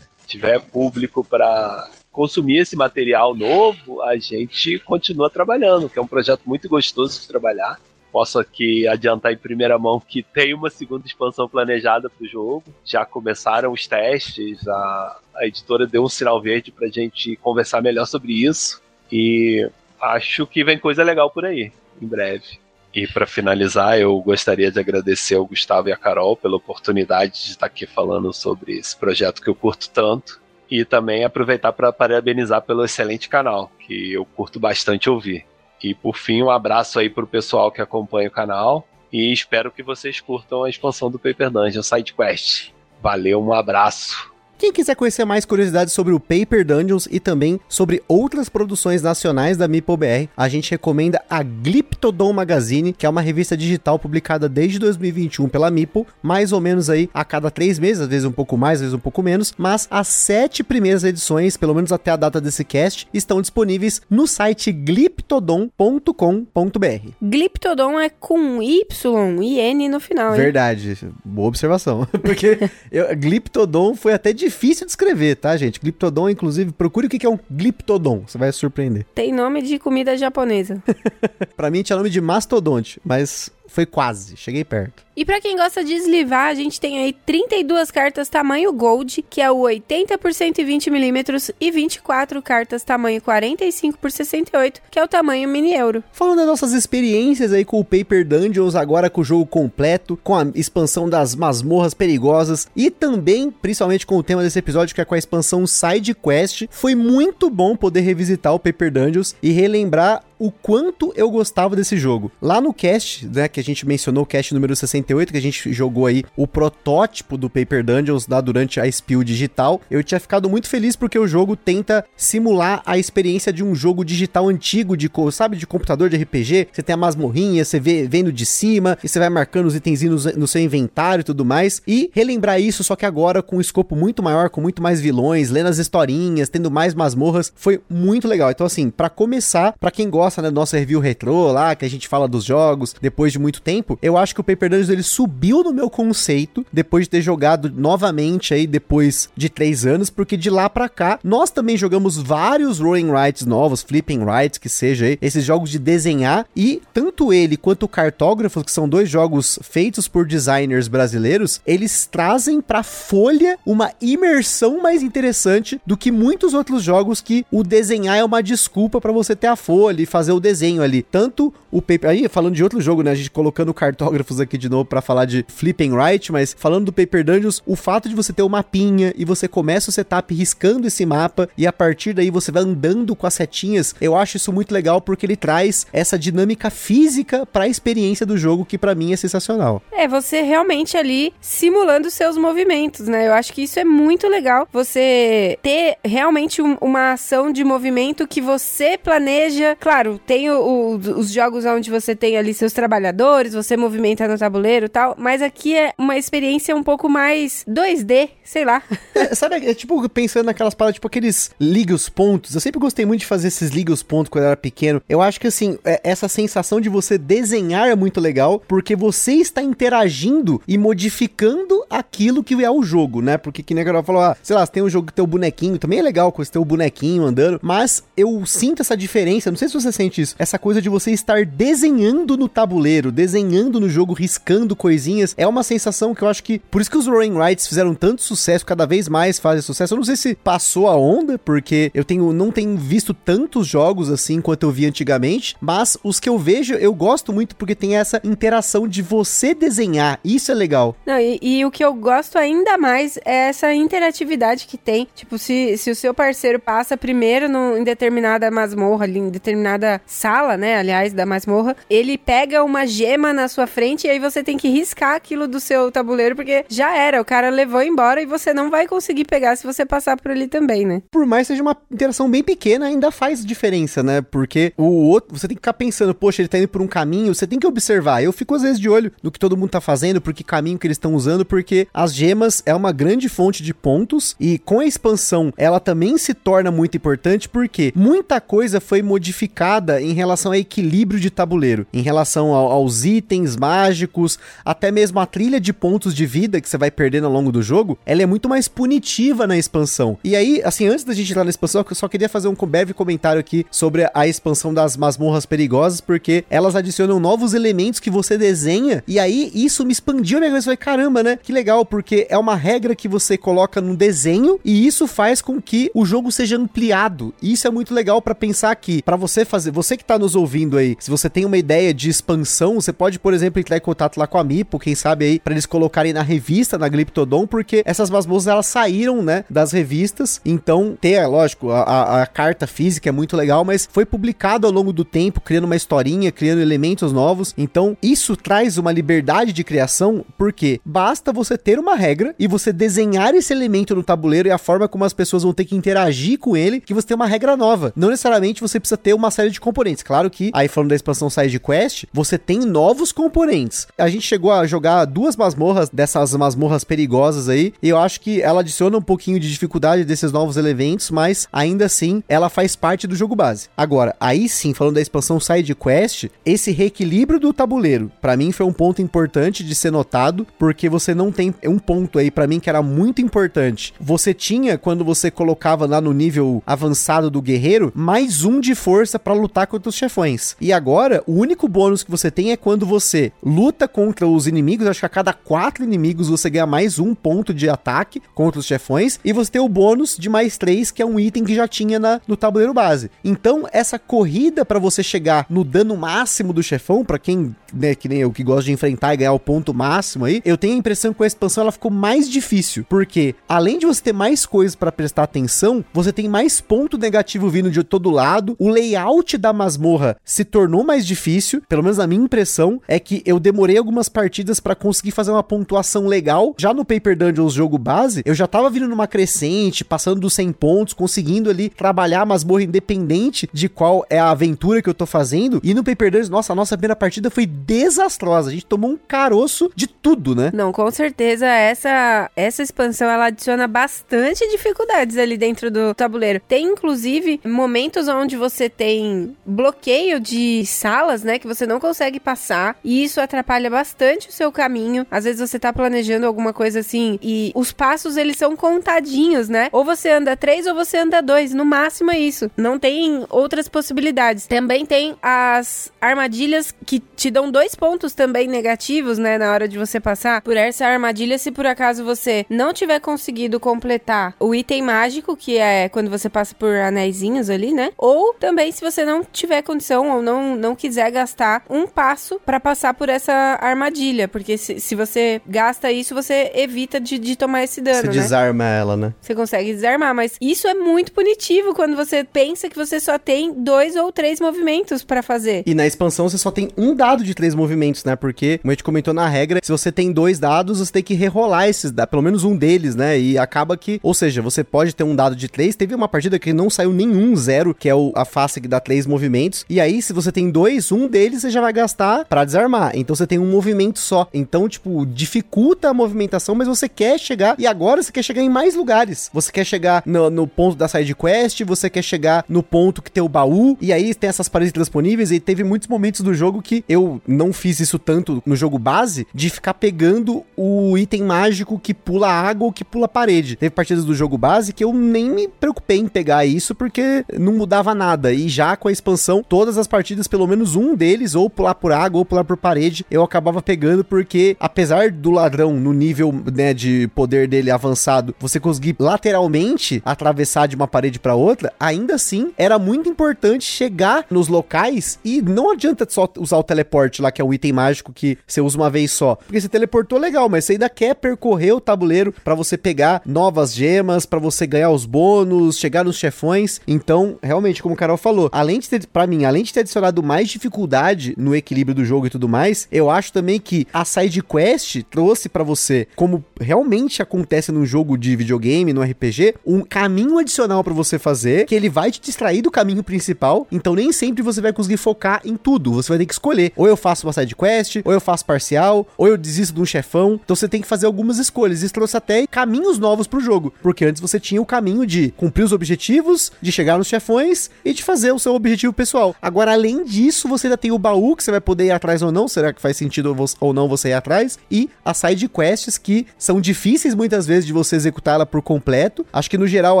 tiver 0.26 0.60
público 0.60 1.24
para 1.24 1.88
consumir 2.12 2.58
esse 2.58 2.76
material 2.76 3.34
novo, 3.34 4.02
a 4.02 4.18
gente 4.18 4.78
continua 4.80 5.30
trabalhando, 5.30 5.88
que 5.88 5.98
é 5.98 6.02
um 6.02 6.06
projeto 6.06 6.42
muito 6.44 6.68
gostoso 6.68 7.20
de 7.20 7.28
trabalhar 7.28 7.78
posso 8.12 8.38
aqui 8.38 8.86
adiantar 8.88 9.32
em 9.32 9.36
primeira 9.36 9.78
mão 9.78 10.00
que 10.00 10.22
tem 10.22 10.54
uma 10.54 10.70
segunda 10.70 11.06
expansão 11.06 11.48
planejada 11.48 12.08
para 12.08 12.24
o 12.24 12.28
jogo. 12.28 12.64
Já 12.84 13.04
começaram 13.04 13.72
os 13.72 13.86
testes, 13.86 14.66
a, 14.66 15.18
a 15.36 15.46
editora 15.46 15.86
deu 15.86 16.02
um 16.04 16.08
sinal 16.08 16.40
verde 16.40 16.70
para 16.72 16.86
a 16.86 16.90
gente 16.90 17.36
conversar 17.36 17.80
melhor 17.82 18.06
sobre 18.06 18.32
isso. 18.32 18.82
E 19.10 19.68
acho 20.00 20.46
que 20.46 20.64
vem 20.64 20.78
coisa 20.78 21.02
legal 21.02 21.30
por 21.30 21.44
aí, 21.44 21.72
em 22.00 22.06
breve. 22.06 22.58
E 22.94 23.06
para 23.06 23.26
finalizar, 23.26 23.98
eu 23.98 24.18
gostaria 24.20 24.70
de 24.70 24.80
agradecer 24.80 25.34
ao 25.34 25.46
Gustavo 25.46 25.88
e 25.88 25.92
a 25.92 25.96
Carol 25.96 26.36
pela 26.36 26.56
oportunidade 26.56 27.32
de 27.44 27.50
estar 27.50 27.66
aqui 27.66 27.86
falando 27.86 28.32
sobre 28.32 28.78
esse 28.78 28.96
projeto 28.96 29.42
que 29.42 29.48
eu 29.48 29.54
curto 29.54 29.90
tanto. 29.90 30.40
E 30.70 30.84
também 30.84 31.24
aproveitar 31.24 31.72
para 31.72 31.92
parabenizar 31.92 32.60
pelo 32.60 32.84
excelente 32.84 33.28
canal, 33.28 33.70
que 33.86 34.12
eu 34.12 34.24
curto 34.24 34.60
bastante 34.60 35.08
ouvir. 35.08 35.46
E 35.82 35.94
por 35.94 36.16
fim, 36.16 36.42
um 36.42 36.50
abraço 36.50 36.98
aí 36.98 37.08
pro 37.08 37.26
pessoal 37.26 37.70
que 37.70 37.80
acompanha 37.80 38.28
o 38.28 38.32
canal 38.32 38.86
e 39.12 39.32
espero 39.32 39.70
que 39.70 39.82
vocês 39.82 40.20
curtam 40.20 40.64
a 40.64 40.70
expansão 40.70 41.10
do 41.10 41.18
Paper 41.18 41.50
Dungeon 41.50 41.82
Side 41.82 42.12
Quest. 42.12 42.72
Valeu, 43.00 43.42
um 43.42 43.52
abraço. 43.52 44.30
Quem 44.58 44.72
quiser 44.72 44.96
conhecer 44.96 45.24
mais 45.24 45.44
curiosidades 45.44 45.94
sobre 45.94 46.12
o 46.12 46.18
Paper 46.18 46.66
Dungeons 46.66 47.06
e 47.12 47.20
também 47.20 47.60
sobre 47.68 48.02
outras 48.08 48.48
produções 48.48 49.00
nacionais 49.00 49.56
da 49.56 49.68
MipoBR, 49.68 50.28
a 50.36 50.48
gente 50.48 50.72
recomenda 50.72 51.22
a 51.30 51.44
Glyptodon 51.44 52.32
Magazine, 52.32 52.92
que 52.92 53.06
é 53.06 53.08
uma 53.08 53.20
revista 53.20 53.56
digital 53.56 54.00
publicada 54.00 54.48
desde 54.48 54.80
2021 54.80 55.48
pela 55.48 55.70
Mipo, 55.70 56.04
mais 56.20 56.50
ou 56.50 56.60
menos 56.60 56.90
aí 56.90 57.08
a 57.14 57.24
cada 57.24 57.52
três 57.52 57.78
meses, 57.78 58.02
às 58.02 58.08
vezes 58.08 58.24
um 58.24 58.32
pouco 58.32 58.56
mais, 58.56 58.78
às 58.78 58.80
vezes 58.80 58.94
um 58.94 58.98
pouco 58.98 59.22
menos, 59.22 59.54
mas 59.56 59.86
as 59.88 60.08
sete 60.08 60.64
primeiras 60.64 61.04
edições, 61.04 61.56
pelo 61.56 61.72
menos 61.72 61.92
até 61.92 62.10
a 62.10 62.16
data 62.16 62.40
desse 62.40 62.64
cast, 62.64 63.06
estão 63.14 63.40
disponíveis 63.40 64.02
no 64.10 64.26
site 64.26 64.72
glyptodon.com.br. 64.72 67.12
Glyptodon 67.22 68.00
é 68.00 68.10
com 68.10 68.60
Y 68.60 69.40
e 69.40 69.60
N 69.60 69.88
no 69.88 70.00
final, 70.00 70.34
hein? 70.34 70.40
Verdade, 70.40 70.98
boa 71.24 71.46
observação, 71.46 72.08
porque 72.24 72.58
eu, 72.90 73.16
Glyptodon 73.16 73.94
foi 73.94 74.14
até 74.14 74.32
de 74.32 74.47
difícil 74.48 74.86
de 74.86 74.92
escrever, 74.92 75.36
tá, 75.36 75.56
gente? 75.56 75.78
Gliptodon, 75.78 76.30
inclusive, 76.30 76.72
procure 76.72 77.06
o 77.06 77.10
que 77.10 77.26
é 77.26 77.28
um 77.28 77.38
gliptodon, 77.50 78.24
você 78.26 78.38
vai 78.38 78.50
se 78.52 78.58
surpreender. 78.58 79.04
Tem 79.14 79.32
nome 79.32 79.62
de 79.62 79.78
comida 79.78 80.16
japonesa. 80.16 80.82
pra 81.56 81.70
mim 81.70 81.82
tinha 81.82 81.96
nome 81.96 82.10
de 82.10 82.20
mastodonte, 82.20 83.00
mas 83.04 83.50
foi 83.66 83.84
quase, 83.84 84.36
cheguei 84.36 84.64
perto. 84.64 85.04
E 85.18 85.24
para 85.24 85.40
quem 85.40 85.56
gosta 85.56 85.82
de 85.82 85.94
eslivar, 85.94 86.46
a 86.46 86.54
gente 86.54 86.80
tem 86.80 87.00
aí 87.00 87.12
32 87.12 87.90
cartas 87.90 88.28
tamanho 88.28 88.72
Gold, 88.72 89.24
que 89.28 89.40
é 89.40 89.50
o 89.50 89.62
80 89.62 90.16
por 90.16 90.32
120 90.32 90.92
milímetros, 90.92 91.50
e 91.60 91.72
24 91.72 92.40
cartas 92.40 92.84
tamanho 92.84 93.20
45 93.20 93.98
por 93.98 94.12
68, 94.12 94.80
que 94.88 94.96
é 94.96 95.02
o 95.02 95.08
tamanho 95.08 95.48
mini 95.48 95.74
euro. 95.74 96.04
Falando 96.12 96.36
das 96.36 96.46
nossas 96.46 96.72
experiências 96.72 97.52
aí 97.52 97.64
com 97.64 97.80
o 97.80 97.84
Paper 97.84 98.24
Dungeons, 98.24 98.76
agora 98.76 99.10
com 99.10 99.22
o 99.22 99.24
jogo 99.24 99.44
completo, 99.44 100.16
com 100.22 100.36
a 100.36 100.46
expansão 100.54 101.10
das 101.10 101.34
masmorras 101.34 101.94
perigosas 101.94 102.68
e 102.76 102.88
também, 102.88 103.50
principalmente 103.50 104.06
com 104.06 104.18
o 104.18 104.22
tema 104.22 104.44
desse 104.44 104.60
episódio, 104.60 104.94
que 104.94 105.00
é 105.00 105.04
com 105.04 105.16
a 105.16 105.18
expansão 105.18 105.66
Side 105.66 106.14
Quest, 106.14 106.66
foi 106.70 106.94
muito 106.94 107.50
bom 107.50 107.74
poder 107.74 108.02
revisitar 108.02 108.54
o 108.54 108.60
Paper 108.60 108.92
Dungeons 108.92 109.34
e 109.42 109.50
relembrar 109.50 110.22
o 110.38 110.50
quanto 110.50 111.12
eu 111.16 111.30
gostava 111.30 111.74
desse 111.74 111.96
jogo. 111.96 112.30
Lá 112.40 112.60
no 112.60 112.72
cast, 112.72 113.26
né, 113.26 113.48
que 113.48 113.58
a 113.58 113.64
gente 113.64 113.86
mencionou, 113.86 114.22
o 114.22 114.26
cast 114.26 114.54
número 114.54 114.76
68, 115.08 115.32
que 115.32 115.38
a 115.38 115.42
gente 115.42 115.72
jogou 115.72 116.06
aí 116.06 116.22
o 116.36 116.46
protótipo 116.46 117.36
do 117.36 117.50
Paper 117.50 117.84
Dungeons 117.84 118.26
lá 118.26 118.40
durante 118.40 118.80
a 118.80 118.90
Spill 118.90 119.24
digital, 119.24 119.80
eu 119.90 120.02
tinha 120.04 120.20
ficado 120.20 120.48
muito 120.48 120.68
feliz 120.68 120.94
porque 120.96 121.18
o 121.18 121.26
jogo 121.26 121.56
tenta 121.56 122.04
simular 122.16 122.82
a 122.86 122.98
experiência 122.98 123.52
de 123.52 123.64
um 123.64 123.74
jogo 123.74 124.04
digital 124.04 124.48
antigo, 124.48 124.96
de, 124.96 125.10
sabe, 125.32 125.56
de 125.56 125.66
computador 125.66 126.08
de 126.08 126.16
RPG. 126.16 126.68
Você 126.72 126.82
tem 126.82 126.94
a 126.94 126.96
masmorrinha, 126.96 127.64
você 127.64 127.80
vê 127.80 128.06
vendo 128.06 128.32
de 128.32 128.46
cima, 128.46 128.96
e 129.02 129.08
você 129.08 129.18
vai 129.18 129.28
marcando 129.28 129.66
os 129.66 129.74
itenzinhos 129.74 130.24
no, 130.24 130.32
no 130.32 130.46
seu 130.46 130.62
inventário 130.62 131.22
e 131.22 131.24
tudo 131.24 131.44
mais. 131.44 131.82
E 131.86 132.10
relembrar 132.14 132.60
isso, 132.60 132.84
só 132.84 132.94
que 132.94 133.06
agora 133.06 133.42
com 133.42 133.56
um 133.56 133.60
escopo 133.60 133.96
muito 133.96 134.22
maior, 134.22 134.50
com 134.50 134.60
muito 134.60 134.82
mais 134.82 135.00
vilões, 135.00 135.50
lendo 135.50 135.68
as 135.68 135.78
historinhas, 135.78 136.48
tendo 136.48 136.70
mais 136.70 136.94
masmorras, 136.94 137.52
foi 137.54 137.80
muito 137.88 138.28
legal. 138.28 138.50
Então, 138.50 138.66
assim, 138.66 138.90
para 138.90 139.08
começar, 139.08 139.74
para 139.78 139.90
quem 139.90 140.08
gosta 140.08 140.28
gosta, 140.28 140.42
né, 140.42 140.50
do 140.50 140.54
nosso 140.54 140.76
review 140.76 141.00
retrô 141.00 141.50
lá, 141.52 141.74
que 141.74 141.84
a 141.84 141.90
gente 141.90 142.06
fala 142.06 142.28
dos 142.28 142.44
jogos 142.44 142.94
depois 143.00 143.32
de 143.32 143.38
muito 143.38 143.62
tempo, 143.62 143.98
eu 144.02 144.16
acho 144.16 144.34
que 144.34 144.40
o 144.40 144.44
Paper 144.44 144.70
Dungeons 144.70 144.88
ele 144.98 145.02
subiu 145.04 145.62
no 145.62 145.72
meu 145.72 145.88
conceito 145.88 146.66
depois 146.72 147.04
de 147.04 147.10
ter 147.10 147.22
jogado 147.22 147.72
novamente 147.74 148.52
aí 148.52 148.66
depois 148.66 149.28
de 149.36 149.48
três 149.48 149.86
anos, 149.86 150.10
porque 150.10 150.36
de 150.36 150.50
lá 150.50 150.68
para 150.68 150.88
cá 150.88 151.18
nós 151.22 151.50
também 151.50 151.76
jogamos 151.76 152.16
vários 152.16 152.80
Rolling 152.80 153.10
Rights 153.10 153.46
novos, 153.46 153.82
Flipping 153.82 154.24
Rights, 154.24 154.58
que 154.58 154.68
seja 154.68 155.06
aí, 155.06 155.18
esses 155.22 155.44
jogos 155.44 155.70
de 155.70 155.78
desenhar 155.78 156.46
e 156.54 156.82
tanto 156.92 157.32
ele 157.32 157.56
quanto 157.56 157.84
o 157.84 157.88
Cartógrafo, 157.88 158.64
que 158.64 158.72
são 158.72 158.88
dois 158.88 159.08
jogos 159.08 159.58
feitos 159.62 160.08
por 160.08 160.26
designers 160.26 160.88
brasileiros, 160.88 161.60
eles 161.66 162.06
trazem 162.06 162.60
para 162.60 162.82
folha 162.82 163.58
uma 163.64 163.92
imersão 164.00 164.82
mais 164.82 165.02
interessante 165.02 165.80
do 165.86 165.96
que 165.96 166.10
muitos 166.10 166.54
outros 166.54 166.82
jogos 166.82 167.20
que 167.20 167.46
o 167.50 167.62
desenhar 167.62 168.16
é 168.16 168.24
uma 168.24 168.42
desculpa 168.42 169.00
para 169.00 169.12
você 169.12 169.36
ter 169.36 169.46
a 169.46 169.56
folha 169.56 170.02
e 170.02 170.06
fazer 170.06 170.32
o 170.32 170.40
desenho 170.40 170.82
ali. 170.82 171.02
Tanto 171.02 171.52
o 171.70 171.80
paper. 171.80 172.10
Aí, 172.10 172.28
falando 172.28 172.54
de 172.54 172.62
outro 172.62 172.80
jogo, 172.80 173.02
né? 173.02 173.10
A 173.10 173.14
gente 173.14 173.30
colocando 173.30 173.74
cartógrafos 173.74 174.40
aqui 174.40 174.56
de 174.56 174.68
novo 174.68 174.84
pra 174.88 175.00
falar 175.00 175.24
de 175.24 175.44
flip 175.48 175.86
and 175.86 175.94
write, 175.94 176.32
mas 176.32 176.54
falando 176.58 176.86
do 176.86 176.92
Paper 176.92 177.24
Dungeons, 177.24 177.62
o 177.66 177.76
fato 177.76 178.08
de 178.08 178.14
você 178.14 178.32
ter 178.32 178.42
o 178.42 178.48
mapinha 178.48 179.12
e 179.16 179.24
você 179.24 179.46
começa 179.46 179.90
o 179.90 179.92
setup 179.92 180.34
riscando 180.34 180.86
esse 180.86 181.04
mapa 181.04 181.48
e 181.56 181.66
a 181.66 181.72
partir 181.72 182.12
daí 182.12 182.30
você 182.30 182.50
vai 182.50 182.62
andando 182.62 183.14
com 183.14 183.26
as 183.26 183.34
setinhas, 183.34 183.94
eu 184.00 184.16
acho 184.16 184.36
isso 184.36 184.52
muito 184.52 184.72
legal 184.72 185.00
porque 185.00 185.26
ele 185.26 185.36
traz 185.36 185.86
essa 185.92 186.18
dinâmica 186.18 186.70
física 186.70 187.46
para 187.46 187.64
a 187.64 187.68
experiência 187.68 188.24
do 188.24 188.36
jogo 188.36 188.64
que 188.64 188.78
para 188.78 188.94
mim 188.94 189.12
é 189.12 189.16
sensacional. 189.16 189.82
É, 189.92 190.08
você 190.08 190.42
realmente 190.42 190.96
ali 190.96 191.32
simulando 191.40 192.10
seus 192.10 192.36
movimentos, 192.36 193.08
né? 193.08 193.28
Eu 193.28 193.34
acho 193.34 193.52
que 193.52 193.62
isso 193.62 193.78
é 193.78 193.84
muito 193.84 194.28
legal. 194.28 194.68
Você 194.72 195.58
ter 195.62 195.96
realmente 196.04 196.62
um, 196.62 196.76
uma 196.80 197.12
ação 197.12 197.52
de 197.52 197.64
movimento 197.64 198.26
que 198.26 198.40
você 198.40 198.96
planeja. 198.96 199.76
Claro, 199.80 200.20
tem 200.24 200.50
o, 200.50 200.60
o, 200.60 200.96
os 200.96 201.32
jogos 201.32 201.64
onde 201.64 201.90
você 201.90 202.14
tem 202.14 202.36
ali 202.36 202.54
seus 202.54 202.72
trabalhadores, 202.72 203.54
você 203.54 203.76
movimenta 203.76 204.28
no 204.28 204.38
tabuleiro 204.38 204.77
tal, 204.86 205.14
mas 205.18 205.40
aqui 205.40 205.74
é 205.74 205.94
uma 205.96 206.18
experiência 206.18 206.76
um 206.76 206.82
pouco 206.82 207.08
mais 207.08 207.64
2D, 207.66 208.28
sei 208.44 208.66
lá. 208.66 208.82
É, 209.14 209.34
sabe, 209.34 209.56
é 209.56 209.74
tipo 209.74 210.08
pensando 210.08 210.46
naquelas 210.46 210.74
paradas, 210.74 210.94
tipo 210.94 211.06
aqueles 211.06 211.50
liga 211.58 211.92
os 211.92 212.08
pontos. 212.08 212.54
Eu 212.54 212.60
sempre 212.60 212.78
gostei 212.78 213.04
muito 213.04 213.20
de 213.20 213.26
fazer 213.26 213.48
esses 213.48 213.70
liga 213.70 213.92
os 213.92 214.02
pontos 214.02 214.28
quando 214.28 214.44
eu 214.44 214.48
era 214.48 214.56
pequeno. 214.56 215.02
Eu 215.08 215.20
acho 215.20 215.40
que 215.40 215.48
assim, 215.48 215.76
é, 215.84 216.00
essa 216.04 216.28
sensação 216.28 216.80
de 216.80 216.88
você 216.88 217.18
desenhar 217.18 217.88
é 217.88 217.96
muito 217.96 218.20
legal, 218.20 218.62
porque 218.68 218.94
você 218.94 219.32
está 219.32 219.60
interagindo 219.60 220.62
e 220.68 220.78
modificando 220.78 221.84
aquilo 221.90 222.44
que 222.44 222.62
é 222.62 222.70
o 222.70 222.82
jogo, 222.82 223.20
né? 223.20 223.36
Porque 223.36 223.62
que 223.62 223.74
nem 223.74 223.84
a 223.84 224.02
falou, 224.02 224.22
ah, 224.22 224.36
sei 224.42 224.54
lá, 224.54 224.64
você 224.64 224.72
tem 224.72 224.82
um 224.82 224.88
jogo 224.88 225.08
que 225.08 225.12
tem 225.12 225.24
o 225.24 225.26
bonequinho, 225.26 225.78
também 225.78 225.98
é 225.98 226.02
legal 226.02 226.30
com 226.30 226.44
você 226.44 226.52
ter 226.52 226.58
o 226.58 226.64
bonequinho 226.64 227.24
andando, 227.24 227.58
mas 227.62 228.02
eu 228.16 228.44
sinto 228.46 228.82
essa 228.82 228.96
diferença, 228.96 229.50
não 229.50 229.58
sei 229.58 229.68
se 229.68 229.74
você 229.74 229.90
sente 229.90 230.20
isso, 230.20 230.34
essa 230.38 230.58
coisa 230.58 230.80
de 230.80 230.88
você 230.88 231.10
estar 231.10 231.44
desenhando 231.44 232.36
no 232.36 232.48
tabuleiro, 232.48 233.10
desenhando 233.10 233.80
no 233.80 233.88
jogo, 233.88 234.12
riscando 234.12 234.57
coisinhas, 234.74 235.34
é 235.36 235.46
uma 235.46 235.62
sensação 235.62 236.14
que 236.14 236.22
eu 236.22 236.28
acho 236.28 236.42
que, 236.42 236.58
por 236.58 236.80
isso 236.80 236.90
que 236.90 236.96
os 236.96 237.06
Roaring 237.06 237.38
Rights 237.38 237.66
fizeram 237.66 237.94
tanto 237.94 238.22
sucesso, 238.22 238.64
cada 238.64 238.86
vez 238.86 239.08
mais 239.08 239.38
fazem 239.38 239.62
sucesso, 239.62 239.94
eu 239.94 239.98
não 239.98 240.04
sei 240.04 240.16
se 240.16 240.34
passou 240.34 240.88
a 240.88 240.96
onda, 240.96 241.38
porque 241.38 241.90
eu 241.94 242.04
tenho, 242.04 242.32
não 242.32 242.50
tenho 242.50 242.76
visto 242.76 243.12
tantos 243.12 243.66
jogos 243.66 244.10
assim 244.10 244.40
quanto 244.40 244.64
eu 244.64 244.70
vi 244.70 244.86
antigamente, 244.86 245.56
mas 245.60 245.96
os 246.02 246.20
que 246.20 246.28
eu 246.28 246.38
vejo, 246.38 246.74
eu 246.74 246.94
gosto 246.94 247.32
muito 247.32 247.56
porque 247.56 247.74
tem 247.74 247.96
essa 247.96 248.20
interação 248.24 248.86
de 248.86 249.02
você 249.02 249.54
desenhar, 249.54 250.18
isso 250.24 250.50
é 250.50 250.54
legal. 250.54 250.96
Não, 251.06 251.18
e, 251.18 251.38
e 251.40 251.64
o 251.64 251.70
que 251.70 251.84
eu 251.84 251.92
gosto 251.94 252.36
ainda 252.38 252.76
mais 252.78 253.18
é 253.24 253.48
essa 253.48 253.72
interatividade 253.74 254.66
que 254.66 254.76
tem. 254.76 255.08
Tipo, 255.14 255.38
se, 255.38 255.76
se 255.76 255.90
o 255.90 255.94
seu 255.94 256.12
parceiro 256.14 256.58
passa 256.58 256.96
primeiro 256.96 257.48
no, 257.48 257.76
em 257.76 257.84
determinada 257.84 258.50
masmorra, 258.50 259.04
ali, 259.04 259.18
em 259.18 259.30
determinada 259.30 260.00
sala, 260.06 260.56
né? 260.56 260.76
Aliás, 260.76 261.12
da 261.12 261.26
masmorra, 261.26 261.76
ele 261.88 262.16
pega 262.16 262.64
uma 262.64 262.86
gema 262.86 263.32
na 263.32 263.48
sua 263.48 263.66
frente 263.66 264.06
e 264.06 264.10
aí 264.10 264.18
você 264.18 264.42
tem 264.48 264.56
que 264.56 264.68
riscar 264.70 265.14
aquilo 265.14 265.46
do 265.46 265.60
seu 265.60 265.92
tabuleiro, 265.92 266.34
porque 266.34 266.64
já 266.70 266.96
era, 266.96 267.20
o 267.20 267.24
cara 267.24 267.50
levou 267.50 267.82
embora 267.82 268.22
e 268.22 268.24
você 268.24 268.54
não 268.54 268.70
vai 268.70 268.88
conseguir 268.88 269.26
pegar 269.26 269.54
se 269.56 269.66
você 269.66 269.84
passar 269.84 270.16
por 270.16 270.30
ali 270.30 270.48
também, 270.48 270.86
né? 270.86 271.02
Por 271.10 271.26
mais 271.26 271.46
seja 271.46 271.60
uma 271.60 271.76
interação 271.90 272.30
bem 272.30 272.42
pequena, 272.42 272.86
ainda 272.86 273.10
faz 273.10 273.44
diferença, 273.44 274.02
né? 274.02 274.22
Porque 274.22 274.72
o 274.74 274.84
outro, 274.84 275.38
você 275.38 275.46
tem 275.46 275.54
que 275.54 275.60
ficar 275.60 275.74
pensando, 275.74 276.14
poxa, 276.14 276.40
ele 276.40 276.48
tá 276.48 276.56
indo 276.56 276.66
por 276.66 276.80
um 276.80 276.86
caminho, 276.86 277.34
você 277.34 277.46
tem 277.46 277.58
que 277.58 277.66
observar. 277.66 278.22
Eu 278.22 278.32
fico 278.32 278.54
às 278.54 278.62
vezes 278.62 278.80
de 278.80 278.88
olho 278.88 279.12
no 279.22 279.30
que 279.30 279.38
todo 279.38 279.54
mundo 279.54 279.68
tá 279.68 279.82
fazendo, 279.82 280.18
por 280.18 280.32
que 280.32 280.42
caminho 280.42 280.78
que 280.78 280.86
eles 280.86 280.96
estão 280.96 281.14
usando, 281.14 281.44
porque 281.44 281.86
as 281.92 282.14
gemas 282.14 282.62
é 282.64 282.74
uma 282.74 282.90
grande 282.90 283.28
fonte 283.28 283.62
de 283.62 283.74
pontos 283.74 284.34
e 284.40 284.58
com 284.58 284.80
a 284.80 284.86
expansão 284.86 285.52
ela 285.58 285.78
também 285.78 286.16
se 286.16 286.32
torna 286.32 286.70
muito 286.70 286.96
importante 286.96 287.50
porque 287.50 287.92
muita 287.94 288.40
coisa 288.40 288.80
foi 288.80 289.02
modificada 289.02 290.00
em 290.00 290.14
relação 290.14 290.52
ao 290.52 290.58
equilíbrio 290.58 291.20
de 291.20 291.28
tabuleiro, 291.28 291.86
em 291.92 292.00
relação 292.00 292.54
ao, 292.54 292.72
aos 292.72 293.04
itens 293.04 293.54
mágicos, 293.54 294.37
até 294.64 294.90
mesmo 294.90 295.20
a 295.20 295.26
trilha 295.26 295.60
de 295.60 295.72
pontos 295.72 296.14
de 296.14 296.26
vida 296.26 296.60
que 296.60 296.68
você 296.68 296.78
vai 296.78 296.90
perdendo 296.90 297.26
ao 297.26 297.32
longo 297.32 297.50
do 297.50 297.62
jogo, 297.62 297.98
ela 298.04 298.22
é 298.22 298.26
muito 298.26 298.48
mais 298.48 298.68
punitiva 298.68 299.46
na 299.46 299.56
expansão. 299.56 300.18
E 300.22 300.36
aí, 300.36 300.60
assim, 300.64 300.86
antes 300.86 301.04
da 301.04 301.14
gente 301.14 301.30
entrar 301.30 301.44
na 301.44 301.50
expansão, 301.50 301.84
eu 301.88 301.94
só 301.94 302.08
queria 302.08 302.28
fazer 302.28 302.48
um 302.48 302.54
breve 302.54 302.92
comentário 302.92 303.40
aqui 303.40 303.64
sobre 303.70 304.08
a 304.12 304.26
expansão 304.26 304.74
das 304.74 304.96
masmorras 304.96 305.46
perigosas, 305.46 306.00
porque 306.00 306.44
elas 306.50 306.76
adicionam 306.76 307.18
novos 307.18 307.54
elementos 307.54 308.00
que 308.00 308.10
você 308.10 308.36
desenha, 308.36 309.02
e 309.06 309.18
aí 309.18 309.50
isso 309.54 309.84
me 309.84 309.92
expandiu 309.92 310.38
a 310.38 310.40
minha 310.40 310.50
cabeça. 310.50 310.64
Falei, 310.66 310.76
caramba, 310.76 311.22
né? 311.22 311.38
Que 311.42 311.52
legal, 311.52 311.84
porque 311.84 312.26
é 312.28 312.36
uma 312.36 312.54
regra 312.54 312.94
que 312.94 313.08
você 313.08 313.38
coloca 313.38 313.80
no 313.80 313.96
desenho, 313.96 314.60
e 314.64 314.86
isso 314.86 315.06
faz 315.06 315.40
com 315.40 315.60
que 315.60 315.90
o 315.94 316.04
jogo 316.04 316.30
seja 316.30 316.56
ampliado. 316.56 317.34
E 317.40 317.52
isso 317.52 317.66
é 317.66 317.70
muito 317.70 317.94
legal 317.94 318.20
para 318.20 318.34
pensar 318.34 318.70
aqui, 318.70 319.02
para 319.02 319.16
você 319.16 319.44
fazer, 319.44 319.70
você 319.70 319.96
que 319.96 320.04
tá 320.04 320.18
nos 320.18 320.34
ouvindo 320.34 320.76
aí, 320.76 320.96
se 321.00 321.10
você 321.10 321.30
tem 321.30 321.44
uma 321.44 321.56
ideia 321.56 321.94
de 321.94 322.10
expansão, 322.10 322.74
você 322.74 322.92
pode, 322.92 323.18
por 323.18 323.32
exemplo, 323.32 323.60
entrar 323.60 323.76
em 323.76 323.80
contato 323.80 324.18
lá 324.18 324.26
com 324.28 324.38
a 324.38 324.44
Mipo, 324.44 324.78
quem 324.78 324.94
sabe 324.94 325.24
aí, 325.24 325.38
para 325.38 325.52
eles 325.52 325.66
colocarem 325.66 326.12
na 326.12 326.22
revista, 326.22 326.78
na 326.78 326.88
Glyptodon, 326.88 327.46
porque 327.46 327.82
essas 327.84 328.10
masmorras 328.10 328.46
elas 328.46 328.66
saíram, 328.66 329.22
né, 329.22 329.44
das 329.50 329.72
revistas, 329.72 330.40
então 330.44 330.96
ter, 331.00 331.26
lógico, 331.26 331.70
a, 331.70 331.82
a, 331.82 332.22
a 332.22 332.26
carta 332.26 332.66
física 332.66 333.08
é 333.08 333.12
muito 333.12 333.36
legal, 333.36 333.64
mas 333.64 333.88
foi 333.90 334.04
publicado 334.04 334.66
ao 334.66 334.72
longo 334.72 334.92
do 334.92 335.04
tempo, 335.04 335.40
criando 335.40 335.64
uma 335.64 335.76
historinha, 335.76 336.30
criando 336.30 336.60
elementos 336.60 337.12
novos, 337.12 337.54
então 337.56 337.96
isso 338.02 338.36
traz 338.36 338.78
uma 338.78 338.92
liberdade 338.92 339.52
de 339.52 339.64
criação, 339.64 340.24
porque 340.36 340.80
basta 340.84 341.32
você 341.32 341.56
ter 341.56 341.78
uma 341.78 341.94
regra 341.94 342.34
e 342.38 342.46
você 342.46 342.72
desenhar 342.72 343.34
esse 343.34 343.52
elemento 343.52 343.94
no 343.94 344.02
tabuleiro 344.02 344.48
e 344.48 344.52
a 344.52 344.58
forma 344.58 344.88
como 344.88 345.04
as 345.04 345.12
pessoas 345.12 345.42
vão 345.42 345.52
ter 345.52 345.64
que 345.64 345.76
interagir 345.76 346.38
com 346.38 346.56
ele, 346.56 346.80
que 346.80 346.94
você 346.94 347.06
tem 347.06 347.14
uma 347.14 347.26
regra 347.26 347.56
nova. 347.56 347.92
Não 347.96 348.08
necessariamente 348.08 348.60
você 348.60 348.78
precisa 348.78 348.96
ter 348.96 349.14
uma 349.14 349.30
série 349.30 349.50
de 349.50 349.60
componentes. 349.60 350.02
Claro 350.02 350.30
que, 350.30 350.50
aí 350.52 350.68
falando 350.68 350.90
da 350.90 350.96
expansão 350.96 351.30
Side 351.30 351.58
Quest, 351.60 352.04
você 352.12 352.38
tem 352.38 352.60
novos 352.60 353.12
componentes. 353.12 353.86
A 353.96 354.08
gente 354.08 354.17
chegou 354.20 354.52
a 354.52 354.66
jogar 354.66 355.04
duas 355.04 355.36
masmorras 355.36 355.88
dessas 355.88 356.32
masmorras 356.34 356.84
perigosas 356.84 357.48
aí, 357.48 357.72
e 357.82 357.88
eu 357.88 357.98
acho 357.98 358.20
que 358.20 358.40
ela 358.42 358.60
adiciona 358.60 358.96
um 358.96 359.02
pouquinho 359.02 359.40
de 359.40 359.50
dificuldade 359.50 360.04
desses 360.04 360.32
novos 360.32 360.56
elementos, 360.56 361.10
mas 361.10 361.48
ainda 361.52 361.86
assim 361.86 362.22
ela 362.28 362.48
faz 362.48 362.76
parte 362.76 363.06
do 363.06 363.16
jogo 363.16 363.34
base. 363.34 363.68
Agora, 363.76 364.14
aí 364.20 364.48
sim, 364.48 364.74
falando 364.74 364.94
da 364.94 365.00
expansão 365.00 365.40
Side 365.40 365.74
Quest, 365.74 366.26
esse 366.44 366.70
reequilíbrio 366.70 367.40
do 367.40 367.52
tabuleiro, 367.52 368.10
para 368.20 368.36
mim 368.36 368.52
foi 368.52 368.66
um 368.66 368.72
ponto 368.72 369.02
importante 369.02 369.64
de 369.64 369.74
ser 369.74 369.90
notado, 369.90 370.46
porque 370.58 370.88
você 370.88 371.14
não 371.14 371.32
tem 371.32 371.54
um 371.64 371.78
ponto 371.78 372.18
aí 372.18 372.30
para 372.30 372.46
mim 372.46 372.60
que 372.60 372.68
era 372.68 372.82
muito 372.82 373.22
importante. 373.22 373.94
Você 374.00 374.34
tinha 374.34 374.78
quando 374.78 375.04
você 375.04 375.30
colocava 375.30 375.86
lá 375.86 376.00
no 376.00 376.12
nível 376.12 376.62
avançado 376.66 377.30
do 377.30 377.42
guerreiro, 377.42 377.92
mais 377.94 378.44
um 378.44 378.60
de 378.60 378.74
força 378.74 379.18
para 379.18 379.32
lutar 379.32 379.66
contra 379.66 379.88
os 379.88 379.94
chefões. 379.94 380.56
E 380.60 380.72
agora, 380.72 381.22
o 381.26 381.32
único 381.32 381.68
bônus 381.68 382.02
que 382.02 382.10
você 382.10 382.30
tem 382.30 382.52
é 382.52 382.56
quando 382.56 382.86
você 382.86 383.32
luta 383.42 383.86
contra 384.08 384.26
os 384.26 384.46
inimigos, 384.46 384.86
acho 384.86 385.00
que 385.00 385.06
a 385.06 385.10
cada 385.10 385.34
quatro 385.34 385.84
inimigos 385.84 386.28
você 386.28 386.48
ganha 386.48 386.64
mais 386.64 386.98
um 386.98 387.14
ponto 387.14 387.52
de 387.52 387.68
ataque 387.68 388.22
contra 388.34 388.58
os 388.58 388.64
chefões, 388.64 389.20
e 389.22 389.34
você 389.34 389.52
tem 389.52 389.60
o 389.60 389.68
bônus 389.68 390.16
de 390.16 390.30
mais 390.30 390.56
três, 390.56 390.90
que 390.90 391.02
é 391.02 391.06
um 391.06 391.20
item 391.20 391.44
que 391.44 391.54
já 391.54 391.68
tinha 391.68 391.98
na, 391.98 392.18
no 392.26 392.34
tabuleiro 392.34 392.72
base. 392.72 393.10
Então, 393.22 393.68
essa 393.70 393.98
corrida 393.98 394.64
para 394.64 394.78
você 394.78 395.02
chegar 395.02 395.44
no 395.50 395.62
dano 395.62 395.94
máximo 395.94 396.54
do 396.54 396.62
chefão, 396.62 397.04
para 397.04 397.18
quem, 397.18 397.54
né, 397.70 397.94
que 397.94 398.08
nem 398.08 398.20
eu, 398.20 398.32
que 398.32 398.42
gosta 398.42 398.64
de 398.64 398.72
enfrentar 398.72 399.12
e 399.12 399.18
ganhar 399.18 399.34
o 399.34 399.38
ponto 399.38 399.74
máximo 399.74 400.24
aí, 400.24 400.40
eu 400.42 400.56
tenho 400.56 400.74
a 400.74 400.78
impressão 400.78 401.12
que 401.12 401.18
com 401.18 401.24
a 401.24 401.26
expansão 401.26 401.64
ela 401.64 401.72
ficou 401.72 401.90
mais 401.90 402.30
difícil, 402.30 402.86
porque 402.88 403.34
além 403.46 403.78
de 403.78 403.84
você 403.84 404.00
ter 404.02 404.14
mais 404.14 404.46
coisas 404.46 404.74
para 404.74 404.90
prestar 404.90 405.24
atenção, 405.24 405.84
você 405.92 406.14
tem 406.14 406.28
mais 406.28 406.62
ponto 406.62 406.96
negativo 406.96 407.50
vindo 407.50 407.70
de 407.70 407.82
todo 407.82 408.08
lado, 408.08 408.56
o 408.58 408.70
layout 408.70 409.36
da 409.36 409.52
masmorra 409.52 410.16
se 410.24 410.46
tornou 410.46 410.82
mais 410.82 411.06
difícil, 411.06 411.60
pelo 411.68 411.82
menos 411.82 411.98
a 411.98 412.06
minha 412.06 412.24
impressão 412.24 412.80
é 412.88 412.98
que 412.98 413.22
eu 413.26 413.38
demorei 413.38 413.76
algumas 413.76 413.97
partidas 414.06 414.60
para 414.60 414.74
conseguir 414.74 415.12
fazer 415.12 415.30
uma 415.30 415.42
pontuação 415.42 416.06
legal. 416.06 416.54
Já 416.58 416.74
no 416.74 416.84
Paper 416.84 417.16
Dungeons 417.16 417.54
jogo 417.54 417.78
base, 417.78 418.22
eu 418.26 418.34
já 418.34 418.46
tava 418.46 418.68
vindo 418.68 418.86
numa 418.86 419.06
crescente, 419.06 419.82
passando 419.82 420.20
dos 420.20 420.34
100 420.34 420.52
pontos, 420.52 420.92
conseguindo 420.92 421.48
ali 421.48 421.70
trabalhar 421.70 422.20
a 422.20 422.26
masmorra 422.26 422.64
independente 422.64 423.48
de 423.50 423.66
qual 423.68 424.04
é 424.10 424.18
a 424.18 424.30
aventura 424.30 424.82
que 424.82 424.90
eu 424.90 424.94
tô 424.94 425.06
fazendo. 425.06 425.58
E 425.64 425.72
no 425.72 425.82
Paper 425.82 426.10
Dungeons, 426.10 426.28
nossa, 426.28 426.52
a 426.52 426.56
nossa 426.56 426.76
primeira 426.76 426.94
partida 426.94 427.30
foi 427.30 427.46
desastrosa. 427.46 428.50
A 428.50 428.52
gente 428.52 428.66
tomou 428.66 428.90
um 428.90 428.98
caroço 428.98 429.70
de 429.74 429.86
tudo, 429.86 430.34
né? 430.34 430.50
Não, 430.52 430.72
com 430.72 430.90
certeza 430.90 431.46
essa 431.46 432.30
essa 432.36 432.62
expansão 432.62 433.08
ela 433.08 433.26
adiciona 433.26 433.66
bastante 433.66 434.46
dificuldades 434.50 435.16
ali 435.16 435.38
dentro 435.38 435.70
do 435.70 435.94
tabuleiro. 435.94 436.40
Tem 436.46 436.66
inclusive 436.66 437.40
momentos 437.44 438.08
onde 438.08 438.36
você 438.36 438.68
tem 438.68 439.36
bloqueio 439.46 440.18
de 440.20 440.64
salas, 440.66 441.22
né, 441.22 441.38
que 441.38 441.46
você 441.46 441.66
não 441.66 441.80
consegue 441.80 442.20
passar, 442.20 442.76
e 442.84 443.04
isso 443.04 443.20
atrapalha 443.20 443.70
bastante 443.70 443.87
o 444.28 444.32
seu 444.32 444.50
caminho. 444.52 445.06
Às 445.10 445.24
vezes 445.24 445.40
você 445.40 445.58
tá 445.58 445.72
planejando 445.72 446.26
alguma 446.26 446.52
coisa 446.52 446.80
assim 446.80 447.18
e 447.22 447.52
os 447.54 447.72
passos 447.72 448.16
eles 448.16 448.36
são 448.36 448.56
contadinhos, 448.56 449.48
né? 449.48 449.68
Ou 449.72 449.84
você 449.84 450.10
anda 450.10 450.36
três 450.36 450.66
ou 450.66 450.74
você 450.74 450.98
anda 450.98 451.22
dois, 451.22 451.54
no 451.54 451.64
máximo 451.64 452.10
é 452.10 452.18
isso. 452.18 452.50
Não 452.56 452.78
tem 452.78 453.24
outras 453.28 453.68
possibilidades. 453.68 454.46
Também 454.46 454.84
tem 454.84 455.16
as 455.22 455.92
armadilhas 456.00 456.74
que 456.84 457.00
te 457.00 457.30
dão 457.30 457.50
dois 457.50 457.74
pontos 457.74 458.14
também 458.14 458.46
negativos, 458.48 459.18
né, 459.18 459.38
na 459.38 459.52
hora 459.52 459.68
de 459.68 459.78
você 459.78 460.00
passar 460.00 460.40
por 460.42 460.56
essa 460.56 460.86
armadilha 460.86 461.38
se 461.38 461.50
por 461.50 461.66
acaso 461.66 462.04
você 462.04 462.46
não 462.48 462.72
tiver 462.72 463.00
conseguido 463.00 463.60
completar 463.60 464.34
o 464.38 464.54
item 464.54 464.82
mágico, 464.82 465.36
que 465.36 465.58
é 465.58 465.88
quando 465.88 466.10
você 466.10 466.28
passa 466.28 466.54
por 466.54 466.74
anéisinhos 466.74 467.50
ali, 467.50 467.72
né? 467.72 467.90
Ou 467.96 468.34
também 468.34 468.72
se 468.72 468.80
você 468.80 469.04
não 469.04 469.24
tiver 469.24 469.62
condição 469.62 470.10
ou 470.10 470.22
não, 470.22 470.56
não 470.56 470.74
quiser 470.74 471.10
gastar 471.10 471.64
um 471.68 471.86
passo 471.86 472.40
para 472.44 472.60
passar 472.60 472.94
por 472.94 473.08
essa 473.08 473.58
armadilha, 473.68 474.28
porque 474.28 474.56
se, 474.58 474.80
se 474.80 474.94
você 474.94 475.40
gasta 475.46 475.90
isso, 475.90 476.14
você 476.14 476.50
evita 476.54 477.00
de, 477.00 477.18
de 477.18 477.36
tomar 477.36 477.64
esse 477.64 477.80
dano, 477.80 478.00
Você 478.00 478.06
né? 478.06 478.12
desarma 478.12 478.64
ela, 478.64 478.96
né? 478.96 479.14
Você 479.20 479.34
consegue 479.34 479.72
desarmar, 479.72 480.14
mas 480.14 480.32
isso 480.40 480.66
é 480.66 480.74
muito 480.74 481.12
punitivo 481.12 481.74
quando 481.74 481.96
você 481.96 482.24
pensa 482.24 482.68
que 482.68 482.76
você 482.76 483.00
só 483.00 483.18
tem 483.18 483.52
dois 483.52 483.96
ou 483.96 484.10
três 484.12 484.40
movimentos 484.40 485.02
pra 485.02 485.22
fazer. 485.22 485.62
E 485.66 485.74
na 485.74 485.86
expansão 485.86 486.28
você 486.28 486.38
só 486.38 486.50
tem 486.50 486.70
um 486.76 486.94
dado 486.94 487.22
de 487.24 487.34
três 487.34 487.54
movimentos, 487.54 488.04
né? 488.04 488.16
Porque, 488.16 488.58
como 488.58 488.70
a 488.70 488.74
gente 488.74 488.84
comentou 488.84 489.14
na 489.14 489.28
regra, 489.28 489.60
se 489.62 489.70
você 489.70 489.90
tem 489.92 490.12
dois 490.12 490.38
dados, 490.38 490.78
você 490.78 490.92
tem 490.92 491.02
que 491.02 491.14
rerolar 491.14 491.68
esses 491.68 491.90
dados, 491.90 492.10
pelo 492.10 492.22
menos 492.22 492.44
um 492.44 492.56
deles, 492.56 492.94
né? 492.94 493.18
E 493.18 493.38
acaba 493.38 493.76
que, 493.76 494.00
ou 494.02 494.14
seja, 494.14 494.42
você 494.42 494.62
pode 494.64 494.94
ter 494.94 495.04
um 495.04 495.14
dado 495.14 495.36
de 495.36 495.48
três. 495.48 495.76
Teve 495.76 495.94
uma 495.94 496.08
partida 496.08 496.38
que 496.38 496.52
não 496.52 496.70
saiu 496.70 496.92
nenhum 496.92 497.34
zero, 497.36 497.74
que 497.74 497.88
é 497.88 497.94
o, 497.94 498.12
a 498.14 498.24
face 498.24 498.60
que 498.60 498.68
dá 498.68 498.80
três 498.80 499.06
movimentos. 499.06 499.64
E 499.68 499.80
aí, 499.80 500.00
se 500.02 500.12
você 500.12 500.32
tem 500.32 500.50
dois, 500.50 500.90
um 500.92 501.06
deles 501.06 501.42
você 501.42 501.50
já 501.50 501.60
vai 501.60 501.72
gastar 501.72 502.24
pra 502.24 502.44
desarmar. 502.44 502.92
Então 502.94 503.14
você 503.14 503.26
tem 503.26 503.38
um 503.38 503.54
movimento 503.58 503.98
só. 503.98 504.28
Então, 504.32 504.68
tipo, 504.68 505.04
dificulta 505.04 505.90
a 505.90 505.94
movimentação, 505.94 506.54
mas 506.54 506.68
você 506.68 506.88
quer 506.88 507.18
chegar. 507.18 507.56
E 507.58 507.66
agora 507.66 508.02
você 508.02 508.12
quer 508.12 508.22
chegar 508.22 508.42
em 508.42 508.48
mais 508.48 508.76
lugares. 508.76 509.28
Você 509.32 509.50
quer 509.50 509.64
chegar 509.64 510.02
no, 510.06 510.30
no 510.30 510.46
ponto 510.46 510.76
da 510.76 510.86
side 510.86 511.14
quest, 511.14 511.62
você 511.64 511.90
quer 511.90 512.02
chegar 512.02 512.44
no 512.48 512.62
ponto 512.62 513.02
que 513.02 513.10
tem 513.10 513.22
o 513.22 513.28
baú. 513.28 513.76
E 513.80 513.92
aí 513.92 514.14
tem 514.14 514.30
essas 514.30 514.48
paredes 514.48 514.72
transponíveis. 514.72 515.32
E 515.32 515.40
teve 515.40 515.64
muitos 515.64 515.88
momentos 515.88 516.20
do 516.20 516.32
jogo 516.32 516.62
que 516.62 516.84
eu 516.88 517.20
não 517.26 517.52
fiz 517.52 517.80
isso 517.80 517.98
tanto 517.98 518.42
no 518.46 518.54
jogo 518.54 518.78
base, 518.78 519.26
de 519.34 519.50
ficar 519.50 519.74
pegando 519.74 520.44
o 520.56 520.96
item 520.96 521.22
mágico 521.22 521.78
que 521.78 521.92
pula 521.92 522.30
água 522.30 522.66
ou 522.66 522.72
que 522.72 522.84
pula 522.84 523.08
parede. 523.08 523.56
Teve 523.56 523.70
partidas 523.70 524.04
do 524.04 524.14
jogo 524.14 524.38
base 524.38 524.72
que 524.72 524.84
eu 524.84 524.92
nem 524.92 525.28
me 525.30 525.48
preocupei 525.48 525.98
em 525.98 526.08
pegar 526.08 526.46
isso 526.46 526.74
porque 526.74 527.24
não 527.36 527.54
mudava 527.54 527.94
nada. 527.94 528.32
E 528.32 528.48
já 528.48 528.76
com 528.76 528.88
a 528.88 528.92
expansão, 528.92 529.42
todas 529.42 529.76
as 529.76 529.86
partidas, 529.86 530.28
pelo 530.28 530.46
menos 530.46 530.76
um 530.76 530.94
deles, 530.94 531.34
ou 531.34 531.50
pular 531.50 531.74
por 531.74 531.92
água 531.92 532.18
ou 532.18 532.24
pular 532.24 532.44
por 532.44 532.56
parede, 532.56 533.04
eu 533.10 533.22
acabava 533.22 533.47
pegando 533.62 534.04
porque, 534.04 534.56
apesar 534.60 535.10
do 535.10 535.30
ladrão 535.30 535.74
no 535.74 535.92
nível 535.92 536.32
né, 536.52 536.72
de 536.72 537.08
poder 537.14 537.48
dele 537.48 537.70
avançado, 537.70 538.34
você 538.38 538.60
conseguir 538.60 538.96
lateralmente 538.98 540.02
atravessar 540.04 540.66
de 540.66 540.76
uma 540.76 540.86
parede 540.86 541.18
para 541.18 541.34
outra, 541.34 541.72
ainda 541.78 542.14
assim 542.14 542.52
era 542.56 542.78
muito 542.78 543.08
importante 543.08 543.64
chegar 543.64 544.26
nos 544.30 544.48
locais 544.48 545.18
e 545.24 545.42
não 545.42 545.70
adianta 545.70 546.06
só 546.08 546.28
usar 546.38 546.58
o 546.58 546.62
teleporte 546.62 547.22
lá, 547.22 547.30
que 547.30 547.40
é 547.40 547.44
o 547.44 547.52
item 547.52 547.72
mágico 547.72 548.12
que 548.12 548.38
você 548.46 548.60
usa 548.60 548.76
uma 548.76 548.90
vez 548.90 549.10
só. 549.10 549.36
Porque 549.36 549.60
você 549.60 549.68
teleportou 549.68 550.18
legal, 550.18 550.48
mas 550.48 550.64
você 550.64 550.72
ainda 550.72 550.88
quer 550.88 551.14
percorrer 551.14 551.72
o 551.72 551.80
tabuleiro 551.80 552.34
para 552.44 552.54
você 552.54 552.76
pegar 552.76 553.22
novas 553.24 553.74
gemas, 553.74 554.26
para 554.26 554.38
você 554.38 554.66
ganhar 554.66 554.90
os 554.90 555.04
bônus, 555.04 555.78
chegar 555.78 556.04
nos 556.04 556.16
chefões. 556.16 556.80
Então, 556.86 557.38
realmente, 557.42 557.82
como 557.82 557.94
o 557.94 557.98
Carol 557.98 558.16
falou, 558.16 558.48
além 558.52 558.78
de 558.78 558.88
ter, 558.88 559.06
pra 559.06 559.26
mim, 559.26 559.44
além 559.44 559.62
de 559.62 559.72
ter 559.72 559.80
adicionado 559.80 560.22
mais 560.22 560.48
dificuldade 560.48 561.34
no 561.36 561.54
equilíbrio 561.54 561.94
do 561.94 562.04
jogo 562.04 562.26
e 562.26 562.30
tudo 562.30 562.48
mais, 562.48 562.88
eu 562.90 563.10
acho 563.10 563.32
também 563.38 563.60
que 563.60 563.86
a 563.92 564.04
side 564.04 564.42
quest 564.42 565.02
trouxe 565.08 565.48
para 565.48 565.62
você, 565.62 566.08
como 566.16 566.44
realmente 566.60 567.22
acontece 567.22 567.70
num 567.70 567.86
jogo 567.86 568.18
de 568.18 568.34
videogame, 568.34 568.92
no 568.92 569.00
RPG, 569.00 569.54
um 569.64 569.82
caminho 569.82 570.38
adicional 570.38 570.82
para 570.82 570.92
você 570.92 571.20
fazer, 571.20 571.66
que 571.66 571.74
ele 571.74 571.88
vai 571.88 572.10
te 572.10 572.20
distrair 572.20 572.62
do 572.62 572.70
caminho 572.70 573.04
principal. 573.04 573.64
Então, 573.70 573.94
nem 573.94 574.10
sempre 574.10 574.42
você 574.42 574.60
vai 574.60 574.72
conseguir 574.72 574.96
focar 574.96 575.40
em 575.44 575.56
tudo. 575.56 575.92
Você 575.92 576.08
vai 576.08 576.18
ter 576.18 576.26
que 576.26 576.32
escolher. 576.32 576.72
Ou 576.74 576.88
eu 576.88 576.96
faço 576.96 577.28
uma 577.28 577.32
side 577.32 577.54
quest, 577.54 578.00
ou 578.04 578.12
eu 578.12 578.20
faço 578.20 578.44
parcial, 578.44 579.06
ou 579.16 579.28
eu 579.28 579.38
desisto 579.38 579.72
de 579.72 579.80
um 579.80 579.86
chefão. 579.86 580.40
Então, 580.42 580.56
você 580.56 580.68
tem 580.68 580.80
que 580.80 580.88
fazer 580.88 581.06
algumas 581.06 581.38
escolhas. 581.38 581.82
Isso 581.82 581.94
trouxe 581.94 582.16
até 582.16 582.44
caminhos 582.44 582.98
novos 582.98 583.28
pro 583.28 583.40
jogo, 583.40 583.72
porque 583.80 584.04
antes 584.04 584.20
você 584.20 584.40
tinha 584.40 584.60
o 584.60 584.66
caminho 584.66 585.06
de 585.06 585.32
cumprir 585.36 585.62
os 585.62 585.72
objetivos, 585.72 586.50
de 586.60 586.72
chegar 586.72 586.98
nos 586.98 587.06
chefões 587.06 587.70
e 587.84 587.92
de 587.92 588.02
fazer 588.02 588.32
o 588.32 588.38
seu 588.38 588.52
objetivo 588.54 588.92
pessoal. 588.92 589.36
Agora, 589.40 589.72
além 589.72 590.04
disso, 590.04 590.48
você 590.48 590.66
ainda 590.66 590.76
tem 590.76 590.90
o 590.90 590.98
baú 590.98 591.36
que 591.36 591.44
você 591.44 591.52
vai 591.52 591.60
poder 591.60 591.84
ir 591.84 591.92
atrás 591.92 592.20
ou 592.20 592.32
não, 592.32 592.48
será 592.48 592.72
que 592.72 592.82
faz 592.82 592.96
sentido 592.96 593.27
ou 593.60 593.72
não 593.72 593.88
você 593.88 594.10
ir 594.10 594.12
atrás, 594.14 594.58
e 594.70 594.90
as 595.04 595.16
side 595.16 595.48
quests 595.48 595.98
que 595.98 596.26
são 596.36 596.60
difíceis 596.60 597.14
muitas 597.14 597.46
vezes 597.46 597.66
de 597.66 597.72
você 597.72 597.96
executá-la 597.96 598.46
por 598.46 598.62
completo. 598.62 599.26
Acho 599.32 599.50
que 599.50 599.58
no 599.58 599.66
geral 599.66 600.00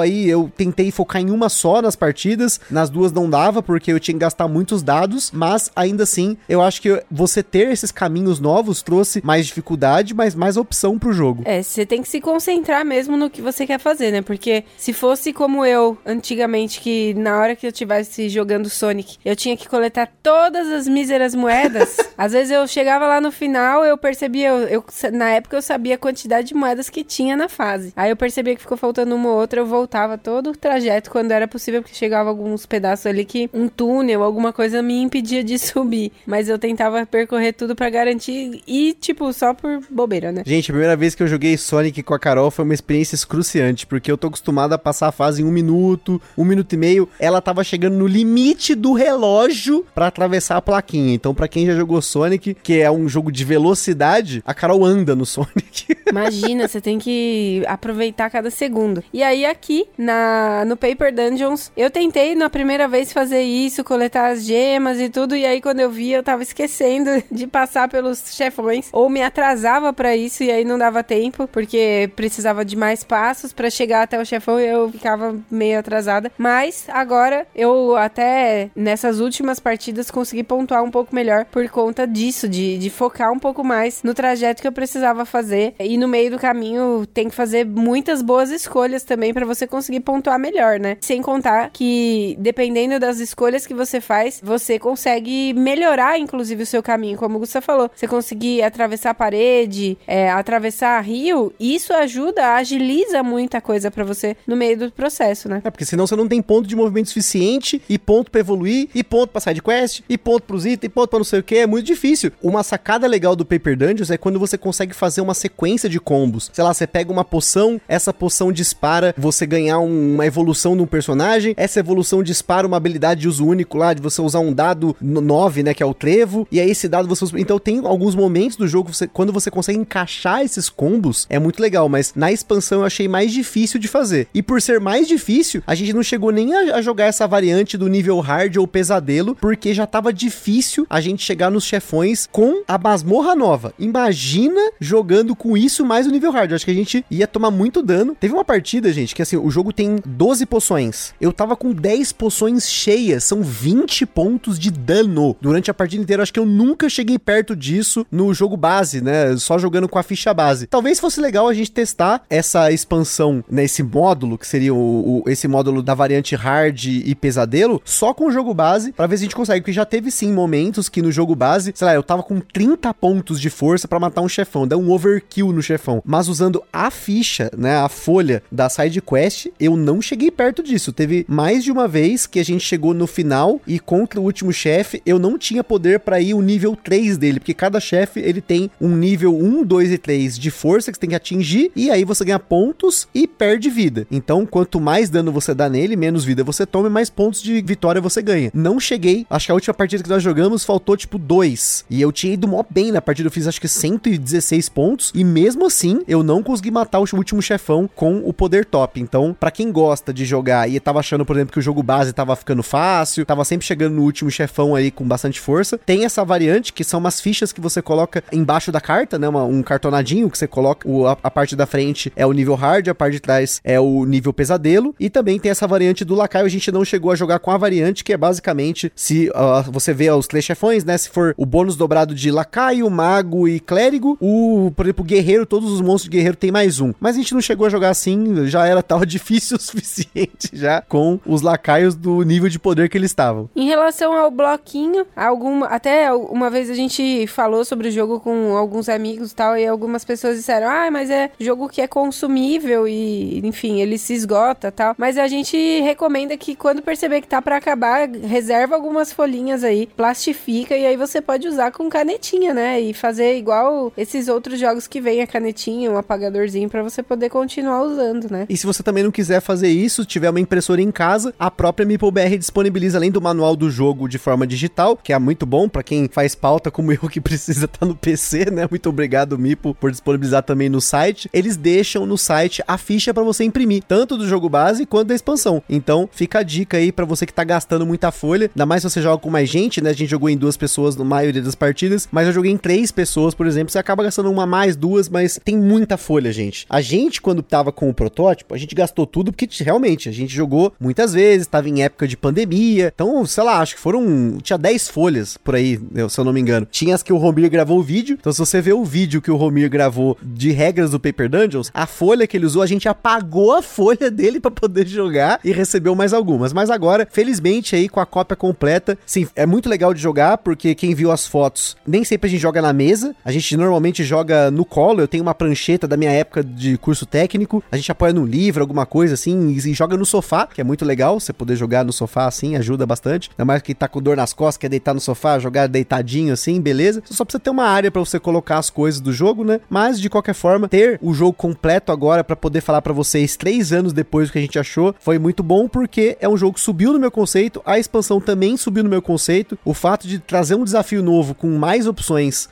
aí 0.00 0.28
eu 0.28 0.50
tentei 0.56 0.90
focar 0.90 1.20
em 1.22 1.30
uma 1.30 1.48
só 1.48 1.80
nas 1.82 1.96
partidas, 1.96 2.60
nas 2.70 2.90
duas 2.90 3.12
não 3.12 3.28
dava 3.28 3.62
porque 3.62 3.92
eu 3.92 4.00
tinha 4.00 4.14
que 4.14 4.20
gastar 4.20 4.48
muitos 4.48 4.82
dados, 4.82 5.30
mas 5.32 5.70
ainda 5.74 6.04
assim, 6.04 6.36
eu 6.48 6.60
acho 6.60 6.80
que 6.80 7.02
você 7.10 7.42
ter 7.42 7.68
esses 7.70 7.90
caminhos 7.90 8.40
novos 8.40 8.82
trouxe 8.82 9.20
mais 9.24 9.46
dificuldade, 9.46 10.14
mas 10.14 10.34
mais 10.34 10.56
opção 10.56 10.98
pro 10.98 11.12
jogo. 11.12 11.42
É, 11.44 11.62
você 11.62 11.84
tem 11.84 12.02
que 12.02 12.08
se 12.08 12.20
concentrar 12.20 12.84
mesmo 12.84 13.16
no 13.16 13.30
que 13.30 13.42
você 13.42 13.66
quer 13.66 13.78
fazer, 13.78 14.10
né? 14.10 14.22
Porque 14.22 14.64
se 14.76 14.92
fosse 14.92 15.32
como 15.32 15.64
eu 15.64 15.96
antigamente, 16.04 16.80
que 16.80 17.14
na 17.14 17.38
hora 17.38 17.56
que 17.56 17.66
eu 17.66 17.72
tivesse 17.72 18.28
jogando 18.28 18.68
Sonic, 18.68 19.16
eu 19.24 19.36
tinha 19.36 19.56
que 19.56 19.68
coletar 19.68 20.10
todas 20.22 20.68
as 20.68 20.86
míseras 20.86 21.34
moedas. 21.34 21.96
às 22.16 22.32
vezes 22.32 22.50
eu 22.50 22.66
chegava 22.66 23.06
lá 23.06 23.17
no 23.20 23.30
final, 23.32 23.84
eu 23.84 23.96
percebia, 23.96 24.48
eu, 24.48 24.58
eu- 24.68 24.84
na 25.12 25.30
época 25.30 25.56
eu 25.56 25.62
sabia 25.62 25.94
a 25.94 25.98
quantidade 25.98 26.48
de 26.48 26.54
moedas 26.54 26.88
que 26.90 27.02
tinha 27.04 27.36
na 27.36 27.48
fase. 27.48 27.92
Aí 27.96 28.10
eu 28.10 28.16
percebia 28.16 28.54
que 28.54 28.60
ficou 28.60 28.76
faltando 28.76 29.14
uma 29.14 29.28
ou 29.30 29.36
outra, 29.38 29.60
eu 29.60 29.66
voltava 29.66 30.16
todo 30.18 30.50
o 30.50 30.56
trajeto 30.56 31.10
quando 31.10 31.32
era 31.32 31.46
possível, 31.48 31.82
porque 31.82 31.94
chegava 31.96 32.28
alguns 32.28 32.66
pedaços 32.66 33.06
ali 33.06 33.24
que 33.24 33.48
um 33.52 33.68
túnel, 33.68 34.22
alguma 34.22 34.52
coisa 34.52 34.82
me 34.82 35.00
impedia 35.00 35.42
de 35.44 35.58
subir. 35.58 36.12
Mas 36.26 36.48
eu 36.48 36.58
tentava 36.58 37.04
percorrer 37.06 37.52
tudo 37.52 37.74
pra 37.74 37.88
garantir 37.90 38.62
e, 38.66 38.92
tipo, 39.00 39.32
só 39.32 39.54
por 39.54 39.80
bobeira, 39.90 40.30
né? 40.32 40.42
Gente, 40.46 40.70
a 40.70 40.74
primeira 40.74 40.96
vez 40.96 41.14
que 41.14 41.22
eu 41.22 41.26
joguei 41.26 41.56
Sonic 41.56 42.02
com 42.02 42.14
a 42.14 42.18
Carol 42.18 42.50
foi 42.50 42.64
uma 42.64 42.74
experiência 42.74 43.14
excruciante, 43.14 43.86
porque 43.86 44.10
eu 44.10 44.18
tô 44.18 44.28
acostumado 44.28 44.72
a 44.72 44.78
passar 44.78 45.08
a 45.08 45.12
fase 45.12 45.42
em 45.42 45.44
um 45.44 45.50
minuto, 45.50 46.20
um 46.36 46.44
minuto 46.44 46.72
e 46.72 46.76
meio. 46.76 47.08
Ela 47.18 47.40
tava 47.40 47.62
chegando 47.64 47.96
no 47.96 48.06
limite 48.06 48.74
do 48.74 48.92
relógio 48.92 49.84
pra 49.94 50.06
atravessar 50.06 50.56
a 50.56 50.62
plaquinha. 50.62 51.14
Então, 51.14 51.34
pra 51.34 51.48
quem 51.48 51.66
já 51.66 51.74
jogou 51.74 52.00
Sonic, 52.00 52.54
que 52.54 52.80
é 52.80 52.90
um 52.90 53.07
jogo 53.08 53.30
de 53.30 53.44
velocidade, 53.44 54.42
a 54.44 54.54
Carol 54.54 54.84
anda 54.84 55.14
no 55.14 55.24
Sonic. 55.26 55.96
Imagina, 56.08 56.66
você 56.66 56.80
tem 56.80 56.98
que 56.98 57.62
aproveitar 57.66 58.30
cada 58.30 58.50
segundo. 58.50 59.02
E 59.12 59.22
aí 59.22 59.44
aqui 59.44 59.86
na 59.96 60.64
no 60.66 60.76
Paper 60.76 61.14
Dungeons, 61.14 61.70
eu 61.76 61.90
tentei 61.90 62.34
na 62.34 62.48
primeira 62.50 62.88
vez 62.88 63.12
fazer 63.12 63.42
isso, 63.42 63.84
coletar 63.84 64.30
as 64.30 64.44
gemas 64.44 65.00
e 65.00 65.08
tudo, 65.08 65.36
e 65.36 65.44
aí 65.44 65.60
quando 65.60 65.80
eu 65.80 65.90
vi, 65.90 66.12
eu 66.12 66.22
tava 66.22 66.42
esquecendo 66.42 67.10
de 67.30 67.46
passar 67.46 67.88
pelos 67.88 68.34
chefões 68.34 68.88
ou 68.92 69.08
me 69.08 69.22
atrasava 69.22 69.92
pra 69.92 70.16
isso 70.16 70.42
e 70.42 70.50
aí 70.50 70.64
não 70.64 70.78
dava 70.78 71.02
tempo, 71.02 71.48
porque 71.48 72.10
precisava 72.16 72.64
de 72.64 72.76
mais 72.76 73.04
passos 73.04 73.52
pra 73.52 73.70
chegar 73.70 74.02
até 74.02 74.20
o 74.20 74.24
chefão 74.24 74.60
e 74.60 74.66
eu 74.66 74.90
ficava 74.90 75.36
meio 75.50 75.78
atrasada. 75.78 76.30
Mas 76.38 76.84
agora 76.88 77.46
eu 77.54 77.96
até 77.96 78.70
nessas 78.74 79.20
últimas 79.20 79.60
partidas 79.60 80.10
consegui 80.10 80.42
pontuar 80.42 80.82
um 80.82 80.90
pouco 80.90 81.14
melhor 81.14 81.44
por 81.44 81.68
conta 81.68 82.06
disso, 82.06 82.48
de, 82.48 82.78
de 82.78 82.90
focar 82.98 83.32
um 83.32 83.38
pouco 83.38 83.62
mais 83.62 84.02
no 84.02 84.12
trajeto 84.12 84.60
que 84.60 84.66
eu 84.66 84.72
precisava 84.72 85.24
fazer. 85.24 85.74
E 85.78 85.96
no 85.96 86.08
meio 86.08 86.32
do 86.32 86.38
caminho 86.38 87.06
tem 87.06 87.28
que 87.28 87.34
fazer 87.34 87.64
muitas 87.64 88.20
boas 88.20 88.50
escolhas 88.50 89.04
também 89.04 89.32
pra 89.32 89.46
você 89.46 89.66
conseguir 89.66 90.00
pontuar 90.00 90.38
melhor, 90.38 90.80
né? 90.80 90.96
Sem 91.00 91.22
contar 91.22 91.70
que 91.72 92.36
dependendo 92.40 92.98
das 92.98 93.20
escolhas 93.20 93.64
que 93.64 93.72
você 93.72 94.00
faz, 94.00 94.40
você 94.42 94.78
consegue 94.78 95.54
melhorar 95.54 96.18
inclusive 96.18 96.64
o 96.64 96.66
seu 96.66 96.82
caminho, 96.82 97.16
como 97.16 97.36
o 97.36 97.38
Gustavo 97.38 97.64
falou. 97.64 97.90
Você 97.94 98.08
conseguir 98.08 98.62
atravessar 98.62 99.10
a 99.10 99.14
parede, 99.14 99.96
é, 100.04 100.30
atravessar 100.30 101.00
rio, 101.00 101.52
isso 101.60 101.92
ajuda, 101.92 102.54
agiliza 102.54 103.22
muita 103.22 103.60
coisa 103.60 103.90
pra 103.90 104.02
você 104.02 104.36
no 104.44 104.56
meio 104.56 104.76
do 104.76 104.90
processo, 104.90 105.48
né? 105.48 105.62
É, 105.64 105.70
porque 105.70 105.84
senão 105.84 106.06
você 106.06 106.16
não 106.16 106.26
tem 106.26 106.42
ponto 106.42 106.66
de 106.66 106.74
movimento 106.74 107.08
suficiente, 107.08 107.80
e 107.88 107.98
ponto 107.98 108.30
pra 108.30 108.40
evoluir, 108.40 108.88
e 108.94 109.04
ponto 109.04 109.30
pra 109.30 109.40
side 109.40 109.62
quest, 109.62 110.02
e 110.08 110.18
ponto 110.18 110.42
pros 110.42 110.66
itens, 110.66 110.84
e 110.84 110.88
ponto 110.88 111.08
pra 111.08 111.18
não 111.18 111.24
sei 111.24 111.38
o 111.38 111.42
que, 111.42 111.58
é 111.58 111.66
muito 111.66 111.86
difícil. 111.86 112.32
Uma 112.42 112.62
sacada 112.78 113.08
legal 113.08 113.34
do 113.34 113.44
Paper 113.44 113.76
Dungeons 113.76 114.08
é 114.10 114.16
quando 114.16 114.38
você 114.38 114.56
consegue 114.56 114.94
fazer 114.94 115.20
uma 115.20 115.34
sequência 115.34 115.88
de 115.88 115.98
combos. 115.98 116.48
Sei 116.52 116.62
lá, 116.62 116.72
você 116.72 116.86
pega 116.86 117.10
uma 117.12 117.24
poção, 117.24 117.80
essa 117.88 118.12
poção 118.14 118.52
dispara 118.52 119.12
você 119.18 119.44
ganhar 119.44 119.80
um- 119.80 120.14
uma 120.14 120.24
evolução 120.24 120.76
num 120.76 120.86
personagem, 120.86 121.54
essa 121.56 121.80
evolução 121.80 122.22
dispara 122.22 122.66
uma 122.68 122.76
habilidade 122.76 123.22
de 123.22 123.28
uso 123.28 123.44
único 123.44 123.76
lá, 123.76 123.92
de 123.92 124.00
você 124.00 124.22
usar 124.22 124.38
um 124.38 124.52
dado 124.52 124.96
9, 125.00 125.64
né, 125.64 125.74
que 125.74 125.82
é 125.82 125.86
o 125.86 125.92
trevo, 125.92 126.46
e 126.52 126.60
aí 126.60 126.70
esse 126.70 126.88
dado 126.88 127.08
você 127.08 127.24
usa... 127.24 127.40
Então 127.40 127.58
tem 127.58 127.80
alguns 127.84 128.14
momentos 128.14 128.56
do 128.56 128.68
jogo, 128.68 128.94
você, 128.94 129.08
quando 129.08 129.32
você 129.32 129.50
consegue 129.50 129.78
encaixar 129.78 130.42
esses 130.42 130.68
combos, 130.68 131.26
é 131.28 131.38
muito 131.40 131.60
legal, 131.60 131.88
mas 131.88 132.12
na 132.14 132.30
expansão 132.30 132.80
eu 132.80 132.86
achei 132.86 133.08
mais 133.08 133.32
difícil 133.32 133.80
de 133.80 133.88
fazer. 133.88 134.28
E 134.32 134.40
por 134.40 134.62
ser 134.62 134.78
mais 134.78 135.08
difícil, 135.08 135.62
a 135.66 135.74
gente 135.74 135.92
não 135.92 136.02
chegou 136.04 136.30
nem 136.30 136.54
a, 136.54 136.76
a 136.76 136.82
jogar 136.82 137.06
essa 137.06 137.26
variante 137.26 137.76
do 137.76 137.88
nível 137.88 138.20
hard 138.20 138.56
ou 138.56 138.68
pesadelo, 138.68 139.34
porque 139.34 139.74
já 139.74 139.84
tava 139.86 140.12
difícil 140.12 140.86
a 140.88 141.00
gente 141.00 141.24
chegar 141.24 141.50
nos 141.50 141.64
chefões 141.64 142.28
com 142.30 142.62
a 142.68 142.76
masmorra 142.78 143.34
nova. 143.34 143.72
Imagina 143.78 144.60
jogando 144.78 145.34
com 145.34 145.56
isso 145.56 145.84
mais 145.84 146.06
o 146.06 146.10
nível 146.10 146.30
hard. 146.30 146.50
Eu 146.50 146.56
acho 146.56 146.64
que 146.64 146.70
a 146.70 146.74
gente 146.74 147.04
ia 147.10 147.26
tomar 147.26 147.50
muito 147.50 147.82
dano. 147.82 148.14
Teve 148.18 148.34
uma 148.34 148.44
partida, 148.44 148.92
gente, 148.92 149.14
que 149.14 149.22
assim, 149.22 149.36
o 149.36 149.50
jogo 149.50 149.72
tem 149.72 149.96
12 150.04 150.44
poções. 150.46 151.14
Eu 151.20 151.32
tava 151.32 151.56
com 151.56 151.72
10 151.72 152.12
poções 152.12 152.68
cheias, 152.70 153.24
são 153.24 153.42
20 153.42 154.04
pontos 154.06 154.58
de 154.58 154.70
dano 154.70 155.34
durante 155.40 155.70
a 155.70 155.74
partida 155.74 156.02
inteira. 156.02 156.20
Eu 156.20 156.22
acho 156.24 156.32
que 156.32 156.38
eu 156.40 156.46
nunca 156.46 156.88
cheguei 156.88 157.18
perto 157.18 157.56
disso 157.56 158.06
no 158.10 158.32
jogo 158.34 158.56
base, 158.56 159.00
né? 159.00 159.36
Só 159.38 159.58
jogando 159.58 159.88
com 159.88 159.98
a 159.98 160.02
ficha 160.02 160.34
base. 160.34 160.66
Talvez 160.66 161.00
fosse 161.00 161.20
legal 161.20 161.48
a 161.48 161.54
gente 161.54 161.70
testar 161.70 162.22
essa 162.28 162.70
expansão 162.70 163.42
nesse 163.50 163.82
módulo, 163.82 164.36
que 164.36 164.46
seria 164.46 164.74
o, 164.74 165.22
o- 165.24 165.30
esse 165.30 165.48
módulo 165.48 165.82
da 165.82 165.94
variante 165.94 166.36
hard 166.36 166.84
e 166.84 167.14
pesadelo, 167.14 167.80
só 167.84 168.12
com 168.12 168.26
o 168.26 168.30
jogo 168.30 168.52
base, 168.52 168.92
pra 168.92 169.06
ver 169.06 169.16
se 169.16 169.22
a 169.22 169.26
gente 169.26 169.36
consegue. 169.36 169.60
Porque 169.62 169.72
já 169.72 169.84
teve 169.84 170.10
sim 170.10 170.32
momentos 170.32 170.88
que 170.88 171.00
no 171.02 171.10
jogo 171.10 171.34
base, 171.34 171.72
sei 171.74 171.86
lá, 171.86 171.94
eu 171.94 172.02
tava 172.02 172.22
com 172.22 172.40
30 172.58 172.92
pontos 172.92 173.40
de 173.40 173.50
força 173.50 173.86
pra 173.86 174.00
matar 174.00 174.20
um 174.20 174.28
chefão, 174.28 174.66
dá 174.66 174.76
um 174.76 174.90
overkill 174.90 175.52
no 175.52 175.62
chefão. 175.62 176.02
Mas 176.04 176.26
usando 176.26 176.60
a 176.72 176.90
ficha, 176.90 177.48
né, 177.56 177.76
a 177.76 177.88
folha 177.88 178.42
da 178.50 178.68
side 178.68 179.00
quest, 179.00 179.46
eu 179.60 179.76
não 179.76 180.02
cheguei 180.02 180.28
perto 180.28 180.60
disso. 180.60 180.92
Teve 180.92 181.24
mais 181.28 181.62
de 181.62 181.70
uma 181.70 181.86
vez 181.86 182.26
que 182.26 182.40
a 182.40 182.44
gente 182.44 182.64
chegou 182.64 182.92
no 182.92 183.06
final 183.06 183.60
e 183.64 183.78
contra 183.78 184.20
o 184.20 184.24
último 184.24 184.52
chefe, 184.52 185.00
eu 185.06 185.20
não 185.20 185.38
tinha 185.38 185.62
poder 185.62 186.00
pra 186.00 186.20
ir 186.20 186.34
o 186.34 186.42
nível 186.42 186.74
3 186.74 187.16
dele, 187.16 187.38
porque 187.38 187.54
cada 187.54 187.78
chefe 187.78 188.18
ele 188.18 188.40
tem 188.40 188.68
um 188.80 188.96
nível 188.96 189.36
1, 189.36 189.62
2 189.62 189.92
e 189.92 189.98
3 189.98 190.36
de 190.36 190.50
força 190.50 190.90
que 190.90 190.96
você 190.96 191.00
tem 191.02 191.10
que 191.10 191.14
atingir 191.14 191.70
e 191.76 191.92
aí 191.92 192.02
você 192.02 192.24
ganha 192.24 192.40
pontos 192.40 193.06
e 193.14 193.28
perde 193.28 193.70
vida. 193.70 194.04
Então, 194.10 194.44
quanto 194.44 194.80
mais 194.80 195.08
dano 195.08 195.30
você 195.30 195.54
dá 195.54 195.68
nele, 195.68 195.94
menos 195.94 196.24
vida 196.24 196.42
você 196.42 196.66
toma 196.66 196.88
e 196.88 196.90
mais 196.90 197.08
pontos 197.08 197.40
de 197.40 197.62
vitória 197.62 198.00
você 198.00 198.20
ganha. 198.20 198.50
Não 198.52 198.80
cheguei, 198.80 199.24
acho 199.30 199.46
que 199.46 199.52
a 199.52 199.54
última 199.54 199.74
partida 199.74 200.02
que 200.02 200.10
nós 200.10 200.24
jogamos 200.24 200.64
faltou 200.64 200.96
tipo 200.96 201.18
2 201.18 201.84
e 201.88 202.02
eu 202.02 202.10
tinha 202.10 202.34
ido 202.34 202.47
mó 202.48 202.64
bem 202.68 202.90
na 202.90 203.00
partida, 203.00 203.28
eu 203.28 203.32
fiz 203.32 203.46
acho 203.46 203.60
que 203.60 203.68
116 203.68 204.68
pontos 204.68 205.12
e 205.14 205.22
mesmo 205.22 205.66
assim 205.66 206.02
eu 206.08 206.22
não 206.22 206.42
consegui 206.42 206.70
matar 206.70 206.98
o 206.98 207.06
último 207.14 207.40
chefão 207.40 207.88
com 207.94 208.22
o 208.24 208.32
poder 208.32 208.64
top. 208.64 209.00
Então, 209.00 209.36
para 209.38 209.50
quem 209.50 209.70
gosta 209.70 210.12
de 210.12 210.24
jogar 210.24 210.68
e 210.68 210.80
tava 210.80 211.00
achando, 211.00 211.24
por 211.24 211.36
exemplo, 211.36 211.52
que 211.52 211.58
o 211.58 211.62
jogo 211.62 211.82
base 211.82 212.12
tava 212.12 212.34
ficando 212.34 212.62
fácil, 212.62 213.24
tava 213.24 213.44
sempre 213.44 213.66
chegando 213.66 213.94
no 213.94 214.02
último 214.02 214.30
chefão 214.30 214.74
aí 214.74 214.90
com 214.90 215.06
bastante 215.06 215.40
força, 215.40 215.78
tem 215.78 216.04
essa 216.04 216.24
variante 216.24 216.72
que 216.72 216.84
são 216.84 216.98
umas 216.98 217.20
fichas 217.20 217.52
que 217.52 217.60
você 217.60 217.82
coloca 217.82 218.22
embaixo 218.32 218.72
da 218.72 218.80
carta, 218.80 219.18
né? 219.18 219.28
Uma, 219.28 219.44
um 219.44 219.62
cartonadinho 219.62 220.30
que 220.30 220.38
você 220.38 220.46
coloca, 220.46 220.88
o, 220.88 221.06
a, 221.06 221.16
a, 221.22 221.30
parte 221.30 221.54
da 221.54 221.66
frente 221.66 222.12
é 222.16 222.26
o 222.26 222.32
nível 222.32 222.54
hard, 222.54 222.88
a 222.88 222.94
parte 222.94 223.14
de 223.14 223.20
trás 223.20 223.60
é 223.62 223.78
o 223.78 224.04
nível 224.04 224.32
pesadelo, 224.32 224.94
e 224.98 225.10
também 225.10 225.38
tem 225.38 225.50
essa 225.50 225.66
variante 225.66 226.04
do 226.04 226.14
lacaio, 226.14 226.46
a 226.46 226.48
gente 226.48 226.72
não 226.72 226.84
chegou 226.84 227.10
a 227.10 227.16
jogar 227.16 227.38
com 227.38 227.50
a 227.50 227.56
variante, 227.56 228.02
que 228.02 228.12
é 228.12 228.16
basicamente, 228.16 228.92
se 228.94 229.28
uh, 229.30 229.70
você 229.70 229.92
vê 229.92 230.10
os 230.10 230.26
três 230.26 230.44
chefões, 230.44 230.84
né? 230.84 230.96
Se 230.96 231.08
for 231.08 231.34
o 231.36 231.44
bônus 231.44 231.76
dobrado 231.76 232.14
de 232.14 232.30
lacaio, 232.38 232.88
mago 232.88 233.48
e 233.48 233.60
clérigo, 233.60 234.16
o, 234.20 234.72
por 234.76 234.86
exemplo, 234.86 235.04
guerreiro, 235.04 235.44
todos 235.44 235.72
os 235.72 235.80
monstros 235.80 236.04
de 236.04 236.16
guerreiro 236.16 236.36
tem 236.36 236.50
mais 236.50 236.80
um. 236.80 236.92
Mas 237.00 237.16
a 237.16 237.18
gente 237.18 237.34
não 237.34 237.40
chegou 237.40 237.66
a 237.66 237.70
jogar 237.70 237.90
assim, 237.90 238.46
já 238.46 238.66
era 238.66 238.82
tava 238.82 239.04
difícil 239.06 239.56
o 239.56 239.60
suficiente 239.60 240.50
já 240.52 240.82
com 240.82 241.18
os 241.26 241.42
lacaios 241.42 241.94
do 241.94 242.22
nível 242.22 242.48
de 242.48 242.58
poder 242.58 242.88
que 242.88 242.96
eles 242.96 243.10
estavam. 243.10 243.48
Em 243.54 243.66
relação 243.66 244.12
ao 244.12 244.30
bloquinho, 244.30 245.06
algum, 245.16 245.64
até 245.64 246.12
uma 246.12 246.48
vez 246.48 246.70
a 246.70 246.74
gente 246.74 247.26
falou 247.26 247.64
sobre 247.64 247.88
o 247.88 247.90
jogo 247.90 248.20
com 248.20 248.56
alguns 248.56 248.88
amigos 248.88 249.32
e 249.32 249.34
tal, 249.34 249.56
e 249.56 249.66
algumas 249.66 250.04
pessoas 250.04 250.36
disseram, 250.36 250.68
ah, 250.68 250.90
mas 250.90 251.10
é 251.10 251.30
jogo 251.40 251.68
que 251.68 251.80
é 251.80 251.86
consumível 251.88 252.86
e, 252.86 253.40
enfim, 253.44 253.80
ele 253.80 253.98
se 253.98 254.14
esgota 254.14 254.70
tal. 254.70 254.94
Mas 254.96 255.18
a 255.18 255.26
gente 255.26 255.56
recomenda 255.80 256.36
que 256.36 256.54
quando 256.54 256.82
perceber 256.82 257.20
que 257.20 257.28
tá 257.28 257.42
para 257.42 257.56
acabar, 257.56 258.08
reserva 258.08 258.74
algumas 258.74 259.12
folhinhas 259.12 259.64
aí, 259.64 259.86
plastifica 259.96 260.76
e 260.76 260.86
aí 260.86 260.96
você 260.96 261.20
pode 261.20 261.48
usar 261.48 261.72
com 261.72 261.88
canetinha, 261.88 262.27
né? 262.36 262.80
E 262.80 262.92
fazer 262.92 263.36
igual 263.36 263.92
esses 263.96 264.28
outros 264.28 264.58
jogos 264.58 264.86
que 264.86 265.00
vem 265.00 265.22
a 265.22 265.26
canetinha, 265.26 265.90
um 265.90 265.96
apagadorzinho 265.96 266.68
para 266.68 266.82
você 266.82 267.02
poder 267.02 267.30
continuar 267.30 267.82
usando, 267.82 268.30
né? 268.30 268.46
E 268.48 268.56
se 268.56 268.66
você 268.66 268.82
também 268.82 269.04
não 269.04 269.10
quiser 269.10 269.40
fazer 269.40 269.68
isso, 269.68 270.04
tiver 270.04 270.30
uma 270.30 270.40
impressora 270.40 270.82
em 270.82 270.90
casa, 270.90 271.34
a 271.38 271.50
própria 271.50 271.86
MeepleBR 271.86 272.36
disponibiliza 272.36 272.98
além 272.98 273.10
do 273.10 273.20
manual 273.20 273.56
do 273.56 273.70
jogo 273.70 274.08
de 274.08 274.18
forma 274.18 274.46
digital, 274.46 274.96
que 274.96 275.12
é 275.12 275.18
muito 275.18 275.46
bom 275.46 275.68
para 275.68 275.82
quem 275.82 276.08
faz 276.08 276.34
pauta 276.34 276.70
como 276.70 276.92
eu 276.92 277.08
que 277.08 277.20
precisa 277.20 277.64
estar 277.66 277.78
tá 277.78 277.86
no 277.86 277.94
PC, 277.94 278.50
né? 278.50 278.66
Muito 278.68 278.88
obrigado, 278.88 279.38
Mipo, 279.38 279.74
por 279.74 279.90
disponibilizar 279.90 280.42
também 280.42 280.68
no 280.68 280.80
site. 280.80 281.28
Eles 281.32 281.56
deixam 281.56 282.06
no 282.06 282.18
site 282.18 282.62
a 282.66 282.76
ficha 282.76 283.14
para 283.14 283.22
você 283.22 283.44
imprimir, 283.44 283.82
tanto 283.86 284.16
do 284.16 284.26
jogo 284.26 284.48
base 284.48 284.86
quanto 284.86 285.08
da 285.08 285.14
expansão. 285.14 285.62
Então, 285.68 286.08
fica 286.12 286.40
a 286.40 286.42
dica 286.42 286.76
aí 286.76 286.90
para 286.90 287.04
você 287.04 287.26
que 287.26 287.32
tá 287.32 287.44
gastando 287.44 287.86
muita 287.86 288.10
folha, 288.10 288.50
ainda 288.54 288.66
mais 288.66 288.82
se 288.82 288.90
você 288.90 289.02
joga 289.02 289.22
com 289.22 289.30
mais 289.30 289.48
gente, 289.48 289.80
né? 289.80 289.90
A 289.90 289.92
gente 289.92 290.10
jogou 290.10 290.28
em 290.28 290.36
duas 290.36 290.56
pessoas 290.56 290.96
na 290.96 291.04
maioria 291.04 291.42
das 291.42 291.54
partidas, 291.54 292.08
mas 292.18 292.26
eu 292.26 292.32
joguei 292.32 292.50
em 292.50 292.56
três 292.56 292.90
pessoas, 292.90 293.32
por 293.32 293.46
exemplo, 293.46 293.70
você 293.70 293.78
acaba 293.78 294.02
gastando 294.02 294.28
uma 294.28 294.44
mais, 294.44 294.74
duas, 294.74 295.08
mas 295.08 295.38
tem 295.44 295.56
muita 295.56 295.96
folha, 295.96 296.32
gente. 296.32 296.66
A 296.68 296.80
gente, 296.80 297.22
quando 297.22 297.44
tava 297.44 297.70
com 297.70 297.88
o 297.88 297.94
protótipo, 297.94 298.52
a 298.52 298.58
gente 298.58 298.74
gastou 298.74 299.06
tudo 299.06 299.30
porque 299.30 299.48
realmente 299.62 300.08
a 300.08 300.12
gente 300.12 300.34
jogou 300.34 300.72
muitas 300.80 301.12
vezes, 301.12 301.46
tava 301.46 301.68
em 301.68 301.84
época 301.84 302.08
de 302.08 302.16
pandemia, 302.16 302.92
então, 302.92 303.24
sei 303.24 303.44
lá, 303.44 303.60
acho 303.60 303.76
que 303.76 303.80
foram. 303.80 304.36
Tinha 304.42 304.58
10 304.58 304.88
folhas 304.88 305.36
por 305.36 305.54
aí, 305.54 305.78
se 306.08 306.18
eu 306.18 306.24
não 306.24 306.32
me 306.32 306.40
engano. 306.40 306.66
Tinha 306.68 306.92
as 306.92 307.04
que 307.04 307.12
o 307.12 307.18
Romir 307.18 307.48
gravou 307.48 307.78
o 307.78 307.84
vídeo, 307.84 308.16
então 308.18 308.32
se 308.32 308.40
você 308.40 308.60
vê 308.60 308.72
o 308.72 308.84
vídeo 308.84 309.22
que 309.22 309.30
o 309.30 309.36
Romir 309.36 309.70
gravou 309.70 310.18
de 310.20 310.50
regras 310.50 310.90
do 310.90 310.98
Paper 310.98 311.28
Dungeons, 311.28 311.70
a 311.72 311.86
folha 311.86 312.26
que 312.26 312.36
ele 312.36 312.46
usou, 312.46 312.62
a 312.62 312.66
gente 312.66 312.88
apagou 312.88 313.52
a 313.52 313.62
folha 313.62 314.10
dele 314.10 314.40
para 314.40 314.50
poder 314.50 314.88
jogar 314.88 315.38
e 315.44 315.52
recebeu 315.52 315.94
mais 315.94 316.12
algumas. 316.12 316.52
Mas 316.52 316.68
agora, 316.68 317.06
felizmente, 317.08 317.76
aí 317.76 317.88
com 317.88 318.00
a 318.00 318.06
cópia 318.06 318.36
completa, 318.36 318.98
sim, 319.06 319.28
é 319.36 319.46
muito 319.46 319.68
legal 319.68 319.94
de 319.94 320.02
jogar, 320.02 320.38
porque 320.38 320.74
quem 320.74 320.96
viu 320.96 321.12
as 321.12 321.24
fotos, 321.24 321.76
nem 321.86 322.07
sempre 322.08 322.26
a 322.26 322.30
gente 322.30 322.40
joga 322.40 322.62
na 322.62 322.72
mesa, 322.72 323.14
a 323.24 323.30
gente 323.30 323.56
normalmente 323.56 324.02
joga 324.02 324.50
no 324.50 324.64
colo. 324.64 325.00
Eu 325.00 325.08
tenho 325.08 325.22
uma 325.22 325.34
prancheta 325.34 325.86
da 325.86 325.96
minha 325.96 326.10
época 326.10 326.42
de 326.42 326.78
curso 326.78 327.04
técnico, 327.04 327.62
a 327.70 327.76
gente 327.76 327.92
apoia 327.92 328.12
no 328.12 328.24
livro, 328.24 328.62
alguma 328.62 328.86
coisa 328.86 329.14
assim, 329.14 329.50
e, 329.50 329.74
joga 329.74 329.96
no 329.96 330.06
sofá, 330.06 330.46
que 330.46 330.60
é 330.60 330.64
muito 330.64 330.84
legal 330.84 331.20
você 331.20 331.32
poder 331.32 331.54
jogar 331.54 331.84
no 331.84 331.92
sofá 331.92 332.26
assim, 332.26 332.56
ajuda 332.56 332.86
bastante. 332.86 333.30
Ainda 333.32 333.44
mais 333.44 333.62
que 333.62 333.74
tá 333.74 333.86
com 333.86 334.00
dor 334.00 334.16
nas 334.16 334.32
costas, 334.32 334.56
quer 334.56 334.70
deitar 334.70 334.94
no 334.94 335.00
sofá, 335.00 335.38
jogar 335.38 335.68
deitadinho 335.68 336.32
assim, 336.32 336.60
beleza. 336.60 337.02
Você 337.04 337.14
só 337.14 337.24
precisa 337.24 337.40
ter 337.40 337.50
uma 337.50 337.64
área 337.64 337.90
para 337.90 338.00
você 338.00 338.18
colocar 338.18 338.56
as 338.56 338.70
coisas 338.70 339.00
do 339.00 339.12
jogo, 339.12 339.44
né? 339.44 339.60
Mas 339.68 340.00
de 340.00 340.08
qualquer 340.08 340.34
forma, 340.34 340.68
ter 340.68 340.98
o 341.02 341.12
jogo 341.12 341.34
completo 341.34 341.92
agora 341.92 342.24
para 342.24 342.34
poder 342.34 342.62
falar 342.62 342.80
para 342.80 342.92
vocês 342.92 343.36
três 343.36 343.72
anos 343.72 343.92
depois 343.92 344.28
do 344.28 344.32
que 344.32 344.38
a 344.38 344.42
gente 344.42 344.58
achou 344.58 344.94
foi 344.98 345.18
muito 345.18 345.42
bom 345.42 345.68
porque 345.68 346.16
é 346.20 346.28
um 346.28 346.36
jogo 346.36 346.54
que 346.54 346.60
subiu 346.60 346.92
no 346.92 346.98
meu 346.98 347.10
conceito, 347.10 347.60
a 347.66 347.78
expansão 347.78 348.20
também 348.20 348.56
subiu 348.56 348.82
no 348.82 348.90
meu 348.90 349.02
conceito. 349.02 349.58
O 349.64 349.74
fato 349.74 350.08
de 350.08 350.18
trazer 350.18 350.54
um 350.54 350.64
desafio 350.64 351.02
novo 351.02 351.34
com 351.34 351.48
mais 351.58 351.86
opções 351.86 351.97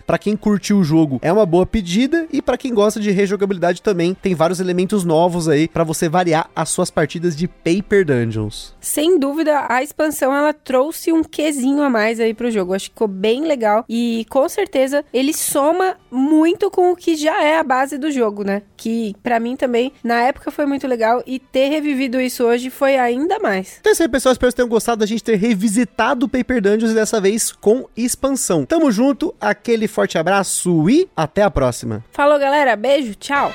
para 0.07 0.19
quem 0.19 0.37
curtiu 0.37 0.79
o 0.79 0.85
jogo 0.85 1.19
é 1.23 1.33
uma 1.33 1.47
boa 1.47 1.67
pedida 1.67 2.27
e 2.33 2.43
para 2.43 2.59
quem 2.59 2.73
gosta 2.73 3.01
de 3.01 3.11
rejogabilidade 3.11 3.83
também 3.83 4.15
tem 4.15 4.35
vários 4.35 4.61
elementos 4.61 5.05
novos 5.05 5.49
aí 5.49 5.69
para 5.69 5.85
você 5.85 6.09
variar 6.09 6.51
as 6.55 6.69
suas 6.69 6.91
partidas 6.91 7.37
de 7.37 7.49
Paper 7.49 8.05
Dungeons. 8.05 8.75
Sem 8.81 9.19
dúvida, 9.19 9.67
a 9.69 9.83
expansão 9.83 10.35
ela 10.35 10.53
trouxe 10.53 11.13
um 11.13 11.23
quesinho 11.23 11.83
a 11.83 11.91
mais 11.91 12.21
aí 12.21 12.35
pro 12.35 12.51
jogo. 12.51 12.75
Acho 12.75 12.87
que 12.87 12.95
ficou 12.95 13.09
bem 13.09 13.47
legal 13.47 13.85
e 13.89 14.27
com 14.29 14.49
certeza 14.49 15.05
ele 15.13 15.33
soma 15.33 15.97
muito 16.11 16.71
com 16.71 16.93
o 16.93 16.97
que 16.97 17.17
já 17.17 17.43
é 17.43 17.59
a 17.59 17.63
base 17.63 17.99
do 17.99 18.11
jogo, 18.11 18.45
né? 18.45 18.63
Que 18.77 19.15
para 19.23 19.41
mim 19.41 19.57
também 19.57 19.93
na 20.03 20.21
época 20.23 20.51
foi 20.51 20.67
muito 20.67 20.87
legal 20.87 21.23
e 21.27 21.39
ter 21.39 21.69
revivido 21.69 22.21
isso 22.21 22.45
hoje 22.45 22.71
foi 22.71 22.97
ainda 22.97 23.39
mais. 23.39 23.79
Então 23.81 23.91
é 23.91 23.93
isso 23.93 24.03
aí, 24.03 24.09
pessoal. 24.09 24.33
Espero 24.33 24.53
que 24.53 24.57
tenham 24.57 24.69
gostado 24.69 25.01
da 25.01 25.07
gente 25.07 25.25
ter 25.25 25.37
revisitado 25.37 26.27
o 26.27 26.29
Paper 26.29 26.61
Dungeons 26.61 26.93
e 26.93 26.95
dessa 26.95 27.21
vez 27.21 27.53
com 27.53 27.87
expansão. 27.97 28.65
Tamo 28.65 28.91
junto, 28.91 29.26
aquele 29.41 29.89
forte 29.89 30.19
abraço 30.19 30.89
e 30.89 31.09
até 31.17 31.43
a 31.43 31.51
próxima. 31.51 32.05
Falou, 32.11 32.39
galera. 32.39 32.77
Beijo, 32.77 33.15
tchau. 33.15 33.53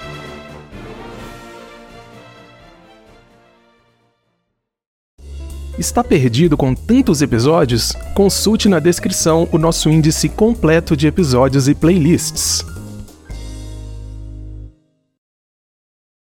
Está 5.80 6.04
perdido 6.04 6.56
com 6.56 6.76
tantos 6.76 7.22
episódios? 7.22 7.94
Consulte 8.14 8.70
na 8.70 8.78
descrição 8.78 9.48
o 9.52 9.58
nosso 9.58 9.90
índice 9.90 10.30
completo 10.30 10.96
de 10.96 11.08
episódios 11.08 11.68
e 11.68 11.74
playlists. 11.74 12.64